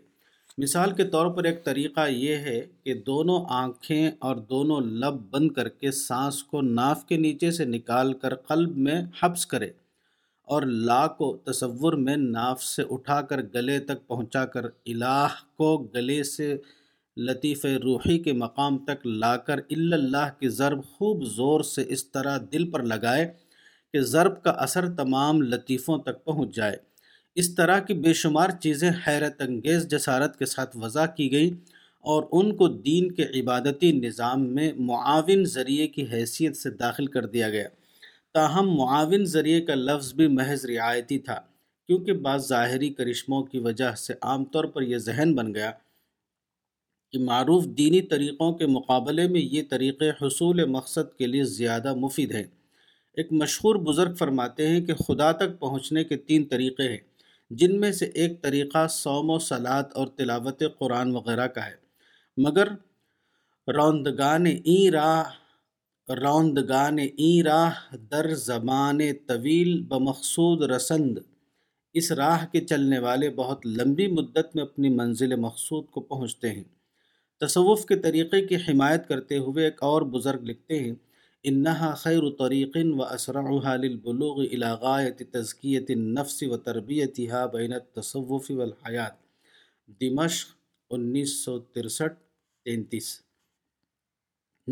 [0.58, 5.52] مثال کے طور پر ایک طریقہ یہ ہے کہ دونوں آنکھیں اور دونوں لب بند
[5.52, 9.70] کر کے سانس کو ناف کے نیچے سے نکال کر قلب میں حبس کرے
[10.48, 15.76] اور لا کو تصور میں ناف سے اٹھا کر گلے تک پہنچا کر الہ کو
[15.94, 16.56] گلے سے
[17.16, 22.38] لطیف روحی کے مقام تک لا کر اللہ کی ضرب خوب زور سے اس طرح
[22.52, 23.32] دل پر لگائے
[23.92, 26.76] کہ ضرب کا اثر تمام لطیفوں تک پہنچ جائے۔
[27.34, 31.50] اس طرح کی بے شمار چیزیں حیرت انگیز جسارت کے ساتھ وضع کی گئیں
[32.00, 37.26] اور ان کو دین کے عبادتی نظام میں معاون ذریعے کی حیثیت سے داخل کر
[37.26, 37.68] دیا گیا۔
[38.34, 41.40] تاہم، معاون ذریعے کا لفظ بھی محض رعایتی تھا،
[41.86, 45.70] کیونکہ بعض ظاہری کرشموں کی وجہ سے عام طور پر یہ ذہن بن گیا۔
[47.12, 52.34] کہ معروف دینی طریقوں کے مقابلے میں یہ طریقے حصول مقصد کے لیے زیادہ مفید
[52.34, 52.44] ہیں۔
[53.14, 56.98] ایک مشہور بزرگ فرماتے ہیں کہ خدا تک پہنچنے کے تین طریقے ہیں،
[57.50, 61.74] جن میں سے ایک طریقہ سوم و سلاد اور تلاوت قرآن وغیرہ کا ہے۔
[62.36, 62.68] مگر
[63.68, 65.22] روندگان ای راہ
[66.12, 71.18] روندگان ای راہ در زمان طویل بمقصود رسند۔
[71.94, 76.64] اس راہ کے چلنے والے بہت لمبی مدت میں اپنی منزل مقصود کو پہنچتے ہیں۔
[77.46, 80.94] تصوف کے طریقے کی حمایت کرتے ہوئے ایک اور بزرگ لکھتے ہیں،
[81.42, 89.12] انہا خیر طریق و اسرعها للبلوغ الى غایت تزکیت النفس و تربیتها بین التصوف والحیات.
[90.00, 90.48] دمشق
[90.90, 92.14] انیس سو ترسٹھ
[92.64, 93.20] تینتیس۔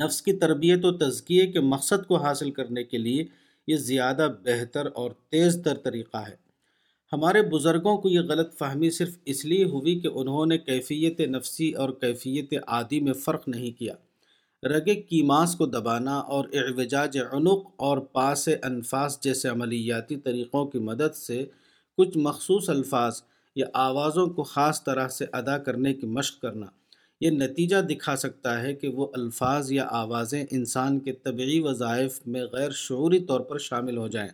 [0.04, 3.24] نفس کی تربیت و تزکیے کے مقصد کو حاصل کرنے کے لیے
[3.66, 6.49] یہ زیادہ بہتر اور تیز تر طریقہ ہے۔
[7.12, 11.72] ہمارے بزرگوں کو یہ غلط فہمی صرف اس لیے ہوئی کہ انہوں نے کیفیت نفسی
[11.72, 13.94] اور کیفیت عادی میں فرق نہیں کیا۔
[14.62, 21.14] رگ کیماس کو دبانا اور اعوجاج عنق اور پاس انفاس جیسے عملیاتی طریقوں کی مدد
[21.14, 21.46] سے
[21.96, 23.22] کچھ مخصوص الفاظ
[23.56, 26.66] یا آوازوں کو خاص طرح سے ادا کرنے کی مشق کرنا۔
[27.20, 32.42] یہ نتیجہ دکھا سکتا ہے کہ وہ الفاظ یا آوازیں انسان کے طبعی وظائف میں
[32.52, 34.28] غیر شعوری طور پر شامل ہو جائیں۔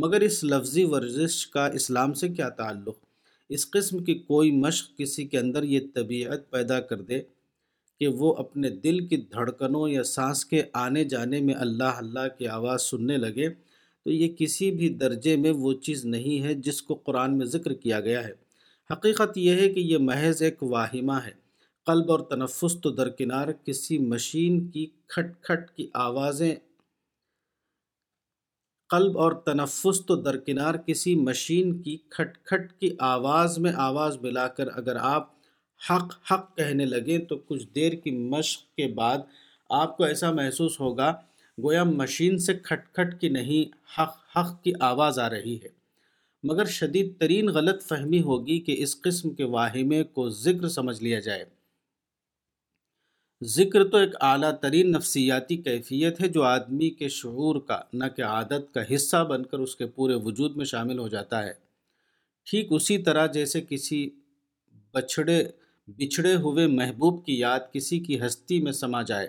[0.00, 2.96] مگر اس لفظی ورزش کا اسلام سے کیا تعلق؟
[3.48, 7.20] اس قسم کی کوئی مشق کسی کے اندر یہ طبیعت پیدا کر دے
[8.00, 12.48] کہ وہ اپنے دل کی دھڑکنوں یا سانس کے آنے جانے میں اللہ اللہ کی
[12.48, 13.48] آواز سننے لگے
[14.04, 17.72] تو یہ کسی بھی درجے میں وہ چیز نہیں ہے جس کو قرآن میں ذکر
[17.72, 18.32] کیا گیا ہے۔
[18.92, 21.32] حقیقت یہ ہے کہ یہ محض ایک واہمہ ہے۔
[21.86, 26.54] قلب اور تنفس تو درکنار کسی مشین کی کھٹ کھٹ کی آوازیں
[28.90, 34.48] قلب اور تنفس تو درکنار کسی مشین کی کھٹ کھٹ کی آواز میں آواز ملا
[34.48, 35.28] کر اگر آپ
[35.90, 39.18] حق حق کہنے لگیں تو کچھ دیر کی مشق کے بعد
[39.70, 41.14] آپ کو ایسا محسوس ہوگا
[41.62, 45.68] گویا مشین سے کھٹ کھٹ کی نہیں، حق حق کی آواز آ رہی ہے۔
[46.42, 51.20] مگر شدید ترین غلط فہمی ہوگی کہ اس قسم کے واہمے کو ذکر سمجھ لیا
[51.20, 51.44] جائے۔
[53.42, 58.22] ذکر تو ایک اعلیٰ ترین نفسیاتی کیفیت ہے جو آدمی کے شعور کا، نہ کہ
[58.22, 61.52] عادت کا حصہ بن کر اس کے پورے وجود میں شامل ہو جاتا ہے۔
[62.50, 64.10] ٹھیک اسی طرح جیسے کسی
[64.94, 65.44] بچھڑے
[65.86, 69.26] بچھڑے ہوئے محبوب کی یاد کسی کی ہستی میں سما جائے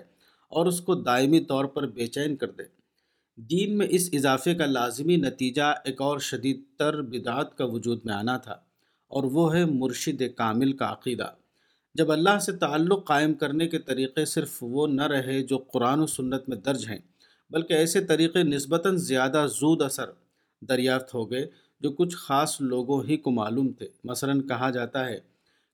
[0.48, 2.62] اور اس کو دائمی طور پر بے چین کر دے۔
[3.36, 8.14] دین میں اس اضافے کا لازمی نتیجہ ایک اور شدید تر بدعات کا وجود میں
[8.14, 8.56] آنا تھا
[9.08, 11.30] اور وہ ہے مرشد کامل کا عقیدہ۔
[11.94, 16.06] جب اللہ سے تعلق قائم کرنے کے طریقے صرف وہ نہ رہے جو قرآن و
[16.06, 16.98] سنت میں درج ہیں،
[17.50, 20.10] بلکہ ایسے طریقے نسبتاً زیادہ زود اثر
[20.62, 21.46] دریافت ہو گئے
[21.80, 25.18] جو کچھ خاص لوگوں ہی کو معلوم تھے۔ مثلا کہا جاتا ہے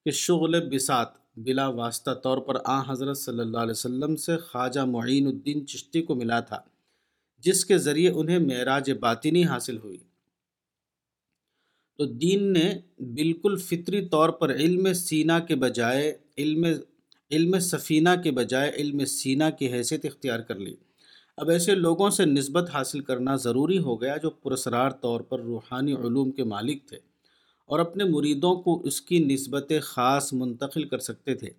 [0.06, 4.80] کہ شغل بسات بلا واسطہ طور پر آ حضرت صلی اللہ علیہ وسلم سے خواجہ
[4.80, 6.58] معین الدین چشتی کو ملا تھا،
[7.42, 9.98] جس کے ذریعے انہیں معراج باطنی حاصل ہوئی۔
[11.98, 16.66] تو دین نے بالکل فطری طور پر علم سینا کے بجائے، علم
[17.30, 20.74] علم سفینہ کے بجائے علم سینہ کی حیثیت اختیار کر لی۔
[21.36, 25.92] اب ایسے لوگوں سے نسبت حاصل کرنا ضروری ہو گیا جو پرسرار طور پر روحانی
[25.92, 26.96] علوم کے مالک تھے
[27.66, 31.50] اور اپنے مریدوں کو اس کی نسبت خاص منتقل کر سکتے تھے۔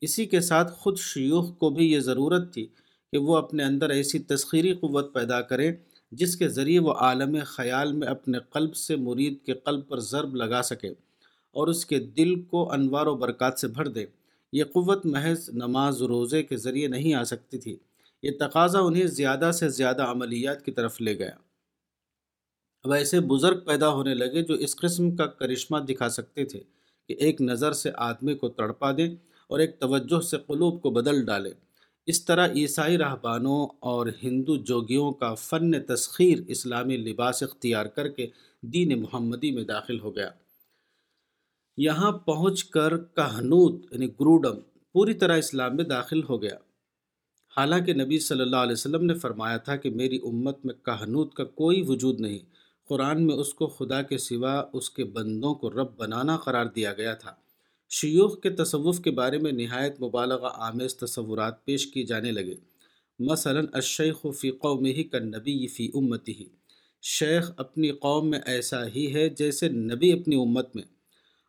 [0.00, 2.66] اسی کے ساتھ خود شیوخ کو بھی یہ ضرورت تھی
[3.12, 5.72] کہ وہ اپنے اندر ایسی تسخیری قوت پیدا کریں
[6.10, 10.36] جس کے ذریعے وہ عالم خیال میں اپنے قلب سے مرید کے قلب پر ضرب
[10.36, 10.88] لگا سکے
[11.50, 14.06] اور اس کے دل کو انوار و برکات سے بھر دے۔
[14.52, 17.76] یہ قوت محض نماز و روزے کے ذریعے نہیں آ سکتی تھی۔
[18.22, 21.30] یہ تقاضا انہیں زیادہ سے زیادہ عملیات کی طرف لے گیا۔
[22.82, 26.62] اب ایسے بزرگ پیدا ہونے لگے جو اس قسم کا کرشمہ دکھا سکتے تھے
[27.08, 29.14] کہ ایک نظر سے آدمی کو تڑپا دیں
[29.48, 31.50] اور ایک توجہ سے قلوب کو بدل ڈالے۔
[32.06, 38.26] اس طرح عیسائی رہبانوں اور ہندو جوگیوں کا فن تسخیر اسلامی لباس اختیار کر کے
[38.62, 40.30] دین محمدی میں داخل ہو گیا۔
[41.76, 44.56] یہاں پہنچ کر کہنوت یعنی گروڈم
[44.92, 46.56] پوری طرح اسلام میں داخل ہو گیا۔
[47.56, 51.44] حالانکہ نبی صلی اللہ علیہ وسلم نے فرمایا تھا کہ میری امت میں کہنوت کا
[51.44, 52.38] کوئی وجود نہیں،
[52.88, 56.92] قرآن میں اس کو خدا کے سوا اس کے بندوں کو رب بنانا قرار دیا
[56.92, 57.34] گیا تھا۔
[57.90, 62.54] شیوخ کے تصوف کے بارے میں نہایت مبالغہ آمیز تصورات پیش کی جانے لگے۔
[63.18, 66.44] مثلا الشیخ فی قوم ہی کا نبی فی امتی ہی
[67.02, 70.84] شیخ اپنی قوم میں ایسا ہی ہے جیسے نبی اپنی امت میں۔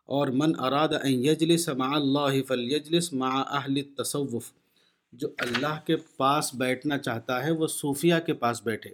[0.06, 4.52] اور من اراد ان یجلس مع اللہ فلیجلس مع اہل التصوف۔
[5.14, 8.90] جو اللہ کے پاس بیٹھنا چاہتا ہے وہ صوفیہ کے پاس بیٹھے۔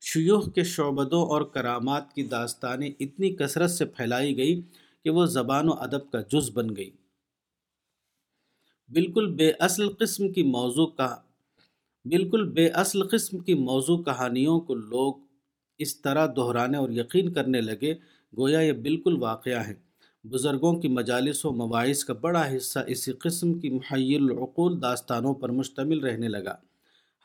[0.00, 4.60] شیوخ کے شعبدوں اور کرامات کی داستانیں اتنی کثرت سے پھیلائی گئی
[5.04, 6.90] کہ وہ زبان و ادب کا جز بن گئی۔
[8.88, 11.16] بالکل بے اصل قسم کی موضوع کا،
[12.04, 15.14] بالکل بے اصل قسم کی موضوع کہانیوں کو لوگ
[15.78, 17.94] اس طرح دہرانے اور یقین کرنے لگے،
[18.38, 19.74] گویا یہ بالکل واقعہ ہیں
[20.24, 25.48] بزرگوں کی مجالس و مواعث کا بڑا حصہ اسی قسم کی محیل العقول داستانوں پر
[25.48, 26.54] مشتمل رہنے لگا۔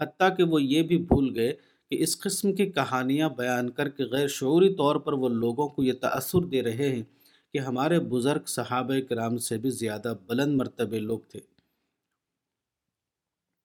[0.01, 1.53] حتیٰ کہ وہ یہ بھی بھول گئے
[1.89, 5.83] کہ اس قسم کی کہانیاں بیان کر کے غیر شعوری طور پر وہ لوگوں کو
[5.83, 7.03] یہ تأثر دے رہے ہیں۔
[7.53, 11.39] کہ ہمارے بزرگ صحابہ کرام سے بھی زیادہ بلند مرتبے لوگ تھے۔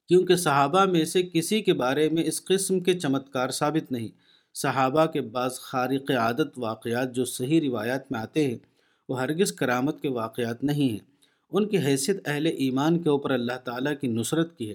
[0.09, 4.09] کیونکہ صحابہ میں سے کسی کے بارے میں اس قسم کے چمتکار ثابت نہیں۔
[4.55, 8.59] صحابہ کے بعض خارق عادت واقعات جو صحیح روایات میں آتے ہیں،
[9.09, 11.13] وہ ہرگز کرامت کے واقعات نہیں ہیں۔
[11.51, 14.75] ان کی حیثیت اہل ایمان کے اوپر اللہ تعالیٰ کی نصرت کی ہے۔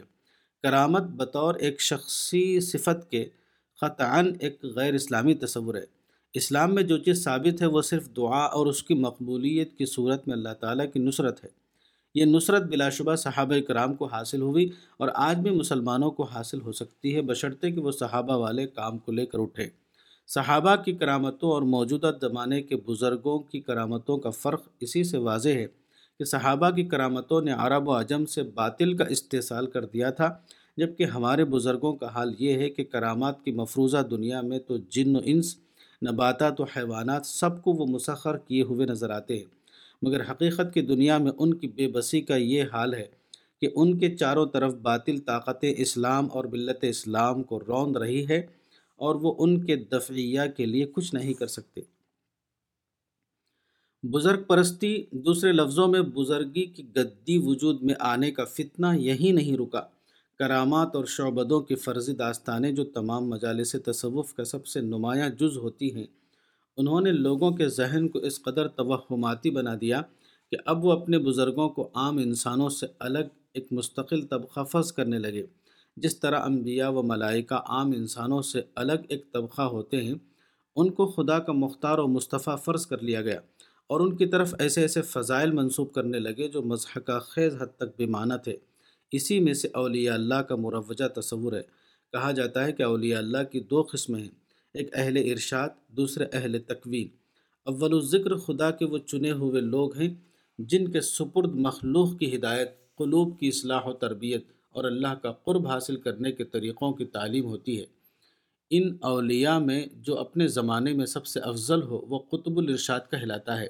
[0.63, 3.29] کرامت بطور ایک شخصی صفت کے
[3.81, 5.96] قطعاً ایک غیر اسلامی تصور ہے۔
[6.33, 10.27] اسلام میں جو چیز ثابت ہے وہ صرف دعا اور اس کی مقبولیت کی صورت
[10.27, 11.49] میں اللہ تعالیٰ کی نصرت ہے۔
[12.15, 16.61] یہ نصرت بلا شبہ صحابہ کرام کو حاصل ہوئی اور آج بھی مسلمانوں کو حاصل
[16.61, 19.69] ہو سکتی ہے بشرطے کہ وہ صحابہ والے کام کو لے کر اٹھے۔
[20.27, 25.49] صحابہ کی کرامتوں اور موجودہ زمانے کے بزرگوں کی کرامتوں کا فرق اسی سے واضح
[25.49, 25.67] ہے
[26.17, 30.37] کہ صحابہ کی کرامتوں نے عرب و عجم سے باطل کا استحصال کر دیا تھا،
[30.77, 35.15] جبکہ ہمارے بزرگوں کا حال یہ ہے کہ کرامات کی مفروضہ دنیا میں تو جن
[35.15, 35.55] و انس
[36.05, 39.45] نباتات و حیوانات سب کو وہ مسخر کیے ہوئے نظر آتے ہیں۔
[40.01, 43.05] مگر حقیقت کی دنیا میں ان کی بے بسی کا یہ حال ہے
[43.61, 48.47] کہ ان کے چاروں طرف باطل طاقت اسلام اور بلت اسلام کو روند رہی ہے
[48.95, 51.81] اور وہ ان کے دفعیہ کے لیے کچھ نہیں کر سکتے۔
[54.03, 59.57] بزرگ پرستی دوسرے لفظوں میں بزرگی کی گدی وجود میں آنے کا فتنہ یہی نہیں
[59.57, 59.81] رکا۔
[60.39, 65.57] کرامات اور شعبدوں کی فرضی داستانیں جو تمام مجالس تصوف کا سب سے نمایاں جز
[65.57, 66.05] ہوتی ہیں۔
[66.77, 70.01] انہوں نے لوگوں کے ذہن کو اس قدر توہماتی بنا دیا
[70.51, 75.19] کہ اب وہ اپنے بزرگوں کو عام انسانوں سے الگ ایک مستقل طبقہ فرض کرنے
[75.19, 75.45] لگے۔
[75.97, 80.15] جس طرح انبیاء و ملائکہ عام انسانوں سے الگ ایک طبقہ ہوتے ہیں،
[80.75, 83.39] ان کو خدا کا مختار و مصطفیٰ فرض کر لیا گیا
[83.87, 87.97] اور ان کی طرف ایسے ایسے فضائل منسوب کرنے لگے جو مضحکہ خیز حد تک
[87.97, 88.57] بیمانہ تھے۔
[89.11, 91.61] اسی میں سے اولیاء اللہ کا مروجہ تصور ہے۔
[92.11, 94.29] کہا جاتا ہے کہ اولیاء اللہ کی دو قسمیں ہیں،
[94.73, 97.07] ایک اہل ارشاد، دوسرے اہل تکوین۔
[97.65, 100.13] اول الذکر خدا کے وہ چنے ہوئے لوگ ہیں
[100.59, 105.67] جن کے سپرد مخلوق کی ہدایت، قلوب کی اصلاح و تربیت اور اللہ کا قرب
[105.67, 107.85] حاصل کرنے کے طریقوں کی تعلیم ہوتی ہے۔
[108.69, 113.59] ان اولیاء میں جو اپنے زمانے میں سب سے افضل ہو، وہ قطب الارشاد کہلاتا
[113.59, 113.67] ہے۔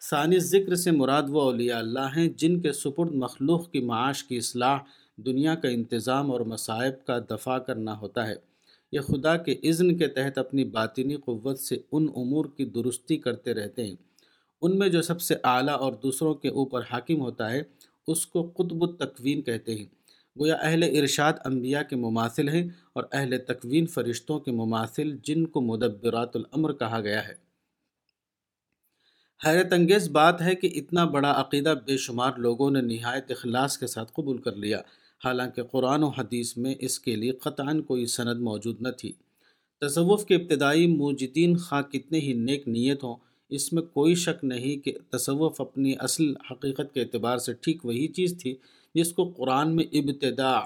[0.00, 4.36] ثانی ذکر سے مراد وہ اولیاء اللہ ہیں جن کے سپرد مخلوق کی معاش کی
[4.36, 4.78] اصلاح،
[5.16, 8.34] دنیا کا انتظام اور مصائب کا دفاع کرنا ہوتا ہے۔
[8.92, 13.54] یہ خدا کے اذن کے تحت اپنی باطنی قوت سے ان امور کی درستی کرتے
[13.54, 13.94] رہتے ہیں۔
[14.62, 17.62] ان میں جو سب سے اعلیٰ اور دوسروں کے اوپر حاکم ہوتا ہے،
[18.06, 19.84] اس کو قطب التکوین کہتے ہیں۔
[20.38, 25.60] گویا اہل ارشاد انبیاء کے مماثل ہیں اور اہل تکوین فرشتوں کے مماثل جن کو
[25.60, 27.45] مدبرات الامر کہا گیا ہے۔
[29.44, 33.86] حیرت انگیز بات ہے کہ اتنا بڑا عقیدہ بے شمار لوگوں نے نہایت اخلاص کے
[33.86, 34.80] ساتھ قبول کر لیا،
[35.24, 39.12] حالانکہ قرآن و حدیث میں اس کے لیے قطعاً کوئی سند موجود نہ تھی۔
[39.80, 43.16] تصوف کے ابتدائی موجدین خواہ کتنے ہی نیک نیت ہوں،
[43.50, 48.06] اس میں کوئی شک نہیں کہ تصوف اپنی اصل حقیقت کے اعتبار سے ٹھیک وہی
[48.08, 48.54] چیز تھی
[48.94, 50.60] جس کو قرآن میں ابتدا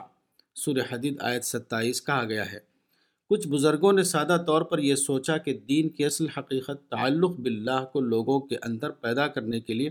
[0.55, 2.70] سور حدید آیت ستائیس کہا گیا ہے۔
[3.31, 7.85] کچھ بزرگوں نے سادہ طور پر یہ سوچا کہ دین کی اصل حقیقت تعلق باللہ
[7.93, 9.91] کو لوگوں کے اندر پیدا کرنے کے لیے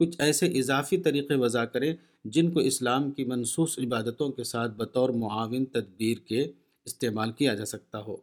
[0.00, 5.08] کچھ ایسے اضافی طریقے وضع کریں جن کو اسلام کی منصوص عبادتوں کے ساتھ بطور
[5.08, 6.46] معاون تدبیر کے
[6.84, 8.16] استعمال کیا جا سکتا ہو۔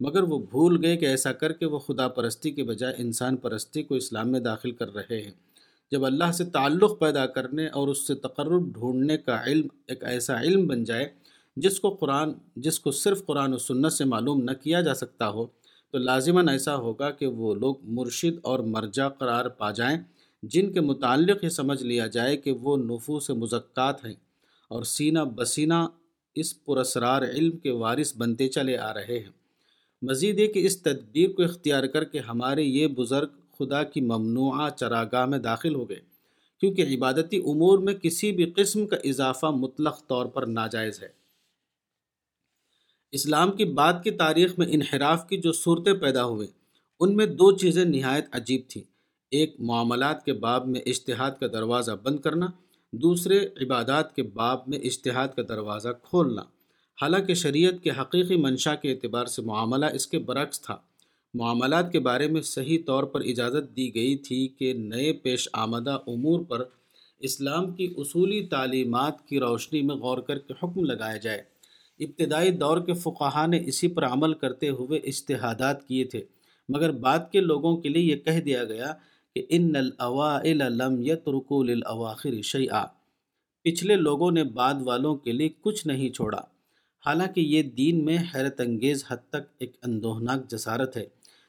[0.00, 3.82] مگر وہ بھول گئے کہ ایسا کر کے وہ خدا پرستی کے بجائے انسان پرستی
[3.82, 5.32] کو اسلام میں داخل کر رہے ہیں۔
[5.92, 10.40] جب اللہ سے تعلق پیدا کرنے اور اس سے تقرب ڈھونڈنے کا علم ایک ایسا
[10.40, 11.08] علم بن جائے
[11.56, 15.28] جس کو قرآن، جس کو صرف قرآن و سنت سے معلوم نہ کیا جا سکتا
[15.28, 15.46] ہو،
[15.90, 19.98] تو لازماً ایسا ہوگا کہ وہ لوگ مرشد اور مرجع قرار پا جائیں،
[20.42, 24.14] جن کے متعلق یہ سمجھ لیا جائے کہ وہ نفوس مزکات ہیں۔
[24.68, 25.74] اور سینہ بسینہ
[26.34, 29.30] اس پراسرار علم کے وارث بنتے چلے آ رہے ہیں۔
[30.02, 33.28] مزید یہ کہ اس تدبیر کو اختیار کر کے ہمارے یہ بزرگ
[33.58, 36.00] خدا کی ممنوعہ چراگاہ میں داخل ہو گئے،
[36.60, 41.19] کیونکہ عبادتی امور میں کسی بھی قسم کا اضافہ مطلق طور پر ناجائز ہے۔
[43.12, 46.52] اسلام کی بعد کی تاریخ میں انحراف کی جو صورتیں پیدا ہوئیں،
[47.00, 48.82] ان میں دو چیزیں نہایت عجیب تھیں۔
[49.30, 52.46] ایک، معاملات کے باب میں اشتہاد کا دروازہ بند کرنا۔
[52.92, 56.42] دوسرے، عبادات کے باب میں اشتہاد کا دروازہ کھولنا۔
[57.02, 60.76] حالانکہ شریعت کے حقیقی منشا کے اعتبار سے معاملہ اس کے برعکس تھا۔
[61.34, 65.98] معاملات کے بارے میں صحیح طور پر اجازت دی گئی تھی کہ نئے پیش آمدہ
[66.06, 66.64] امور پر
[67.18, 71.49] اسلام کی اصولی تعلیمات کی روشنی میں غور کر کے حکم لگایا جائے۔
[72.00, 76.24] ابتدائی دور کے فقہا نے اسی پر عمل کرتے ہوئے اشتہادات کیے تھے۔
[76.68, 78.94] مگر بعد کے لوگوں کے لیے یہ کہہ دیا گیا
[79.34, 82.86] کہ ان الاوائل لم یترکو للاواخر شیئا۔
[83.64, 86.40] پچھلے لوگوں نے بعد والوں کے لیے کچھ نہیں چھوڑا۔
[87.06, 91.06] حالانکہ یہ دین میں حیرت انگیز حد تک ایک اندوہناک جسارت ہے۔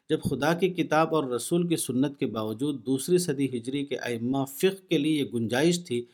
[0.09, 4.37] جب خدا کی کتاب اور رسول کی سنت کے باوجود دوسری صدی ہجری کے ائمہ
[4.45, 6.05] فقہ کے لیے یہ گنجائش تھی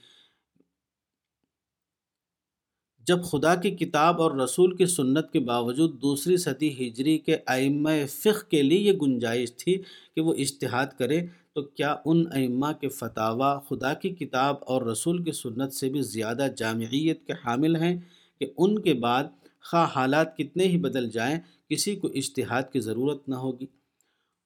[3.08, 7.90] جب خدا کی کتاب اور رسول کی سنت کے باوجود دوسری صدی ہجری کے ائمہ
[8.10, 9.82] فقہ کے لیے یہ گنجائش تھی
[10.16, 15.24] کہ وہ اشتہاد کرے تو کیا ان ائمہ کے فتاوہ خدا کی کتاب اور رسول
[15.24, 18.00] کی سنت سے بھی زیادہ جامعیت کے حامل ہیں
[18.40, 19.24] کہ ان کے بعد
[19.62, 21.40] خواہ حالات کتنے ہی بدل جائیں،
[21.70, 23.66] کسی کو اشتہاد کی ضرورت نہ ہوگی؟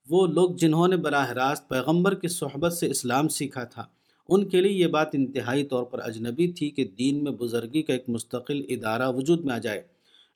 [0.10, 3.86] وہ لوگ جنہوں نے براہ راست پیغمبر کی صحبت سے اسلام سیکھا تھا۔
[4.34, 7.94] ان کے لیے یہ بات انتہائی طور پر اجنبی تھی کہ دین میں بزرگی کا
[7.94, 9.82] ایک مستقل ادارہ وجود میں آ جائے۔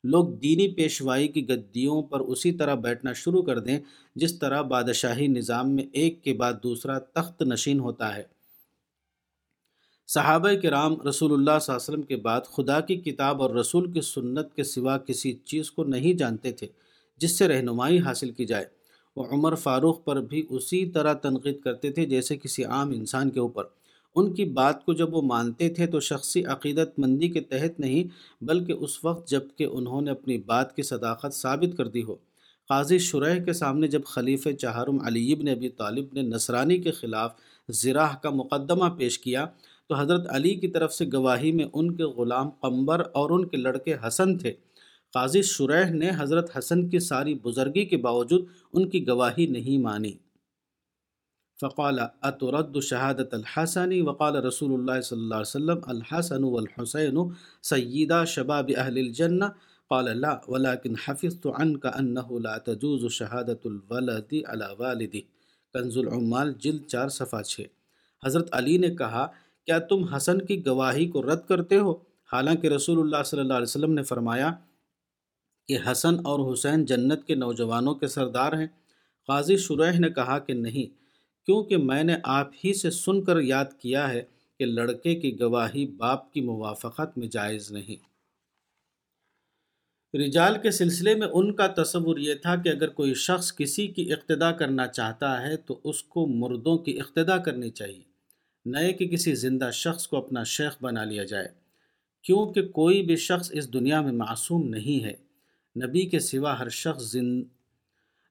[0.04, 3.80] لوگ دینی پیشوائی کی گدیوں پر اسی طرح بیٹھنا شروع کر دیں،
[4.14, 8.22] جس طرح بادشاہی نظام میں ایک کے بعد دوسرا تخت نشین ہوتا ہے۔
[10.08, 13.92] صحابہ کرام رسول اللہ صلی اللہ علیہ وسلم کے بعد خدا کی کتاب اور رسول
[13.92, 16.66] کی سنت کے سوا کسی چیز کو نہیں جانتے تھے،
[17.16, 18.64] جس سے رہنمائی حاصل کی جائے۔
[19.16, 23.40] وہ عمر فاروق پر بھی اسی طرح تنقید کرتے تھے جیسے کسی عام انسان کے
[23.40, 23.64] اوپر۔
[24.16, 28.04] ان کی بات کو جب وہ مانتے تھے تو شخصی عقیدت مندی کے تحت نہیں،
[28.44, 32.14] بلکہ اس وقت جبکہ انہوں نے اپنی بات کی صداقت ثابت کر دی ہو۔
[32.68, 37.32] قاضی شرح کے سامنے جب خلیف چہارم علی ابن ابی طالب نے نصرانی کے خلاف
[37.68, 39.46] زراح کا مقدمہ پیش کیا
[39.88, 43.56] تو حضرت علی کی طرف سے گواہی میں ان کے غلام قمبر اور ان کے
[43.56, 44.52] لڑکے حسن تھے۔
[45.14, 50.12] قاضی شرح نے حضرت حسن کی ساری بزرگی کے باوجود ان کی گواہی نہیں مانی۔
[51.60, 57.18] فقال اترد شہادت الحسن؟ وقال رسول اللہ صلی اللہ علیہ وسلم، الحسن والحسین
[57.62, 59.44] سیدہ شباب اہل الجنہ
[59.88, 65.20] قال، لا، ولكن حفظت عنك انه لا تجوز شہادت الولد على والدی
[65.72, 67.60] کنز العمال، جلد چار صفحہ چھ۔
[68.26, 69.26] حضرت علی نے کہا،
[69.66, 71.92] کیا تم حسن کی گواہی کو رد کرتے ہو؟
[72.32, 74.52] حالانکہ رسول اللہ صلی اللہ علیہ وسلم نے فرمایا
[75.68, 78.66] کہ حسن اور حسین جنت کے نوجوانوں کے سردار ہیں۔
[79.26, 81.05] قاضی شریح نے کہا کہ نہیں
[81.46, 84.22] کیونکہ میں نے آپ ہی سے سن کر یاد کیا ہے
[84.58, 88.16] کہ لڑکے کی گواہی باپ کی موافقت میں جائز نہیں۔
[90.16, 94.12] رجال کے سلسلے میں ان کا تصور یہ تھا کہ اگر کوئی شخص کسی کی
[94.12, 98.02] اقتدا کرنا چاہتا ہے تو اس کو مردوں کی اقتدا کرنی چاہیے
[98.64, 101.48] نئے کہ کسی زندہ شخص کو اپنا شیخ بنا لیا جائے۔
[102.22, 105.14] کیونکہ کوئی بھی شخص اس دنیا میں معصوم نہیں ہے،
[105.86, 107.02] نبی کے سوا ہر شخص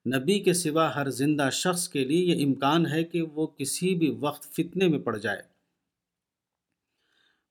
[0.08, 4.18] نبی کے سوا ہر زندہ شخص کے لیے یہ امکان ہے کہ وہ کسی بھی
[4.20, 5.42] وقت فتنے میں پڑ جائے۔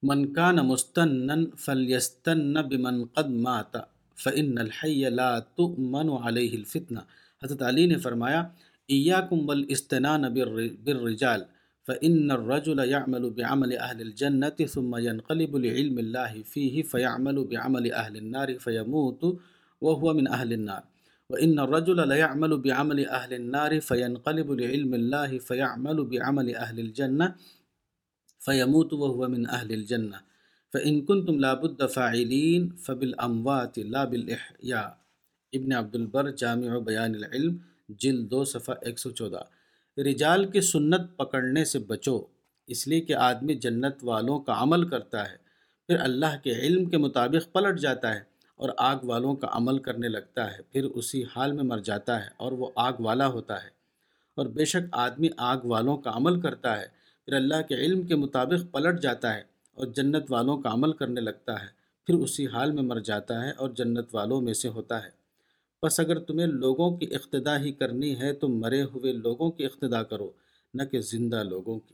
[0.02, 3.76] من کان مستنن فلیستن بمن قد مات،
[4.16, 6.98] فإن الحی لا تؤمن علیہ الفتنہ۔
[7.44, 8.48] حضرت علی نے فرمایا،
[8.88, 10.22] ایاکم والاستنان
[10.84, 11.42] بالرجال،
[11.86, 18.48] فإن الرجل يعمل بعمل أهل الجنة ثم ينقلب لعلم الله فيه فيعمل بعمل أهل النار
[18.60, 19.24] فيموت
[19.82, 20.93] وهو من أهل النار۔
[21.30, 27.26] وإن الرجل ليعمل بعمل أهل النار فينقلب لعلم الله فيعمل بعمل أهل الجنة
[28.40, 30.18] فيموت وهو من أهل الجنة
[30.74, 34.88] فإن كنتم لابد فاعلين فبالأموات لا بالإحياء
[35.52, 37.56] ابن عبد البر جامع بیان العلم
[37.88, 39.42] جلد دو صفحہ ایک سو چودہ۔
[40.00, 42.24] رجال کی سنت پکڑنے سے بچو،
[42.66, 45.36] اس لیے کہ آدمی جنت والوں کا عمل کرتا ہے،
[45.86, 50.08] پھر اللہ کے علم کے مطابق پلٹ جاتا ہے۔ اور آگ والوں کا عمل کرنے
[50.08, 53.68] لگتا ہے، پھر اسی حال میں مر جاتا ہے اور وہ آگ والا ہوتا ہے۔
[54.34, 56.86] اور بے شک آدمی آگ والوں کا عمل کرتا ہے،
[57.24, 59.42] پھر اللہ کے علم کے مطابق پلٹ جاتا ہے
[59.74, 61.66] اور جنت والوں کا عمل کرنے لگتا ہے،
[62.06, 65.24] پھر اسی حال میں مر جاتا ہے اور جنت والوں میں سے ہوتا ہے۔
[65.82, 70.02] بس اگر تمہیں لوگوں کی اقتدا ہی کرنی ہے تو مرے ہوئے لوگوں کی اقتدا
[70.02, 70.30] کرو،
[70.74, 71.93] نہ کہ زندہ لوگوں کی۔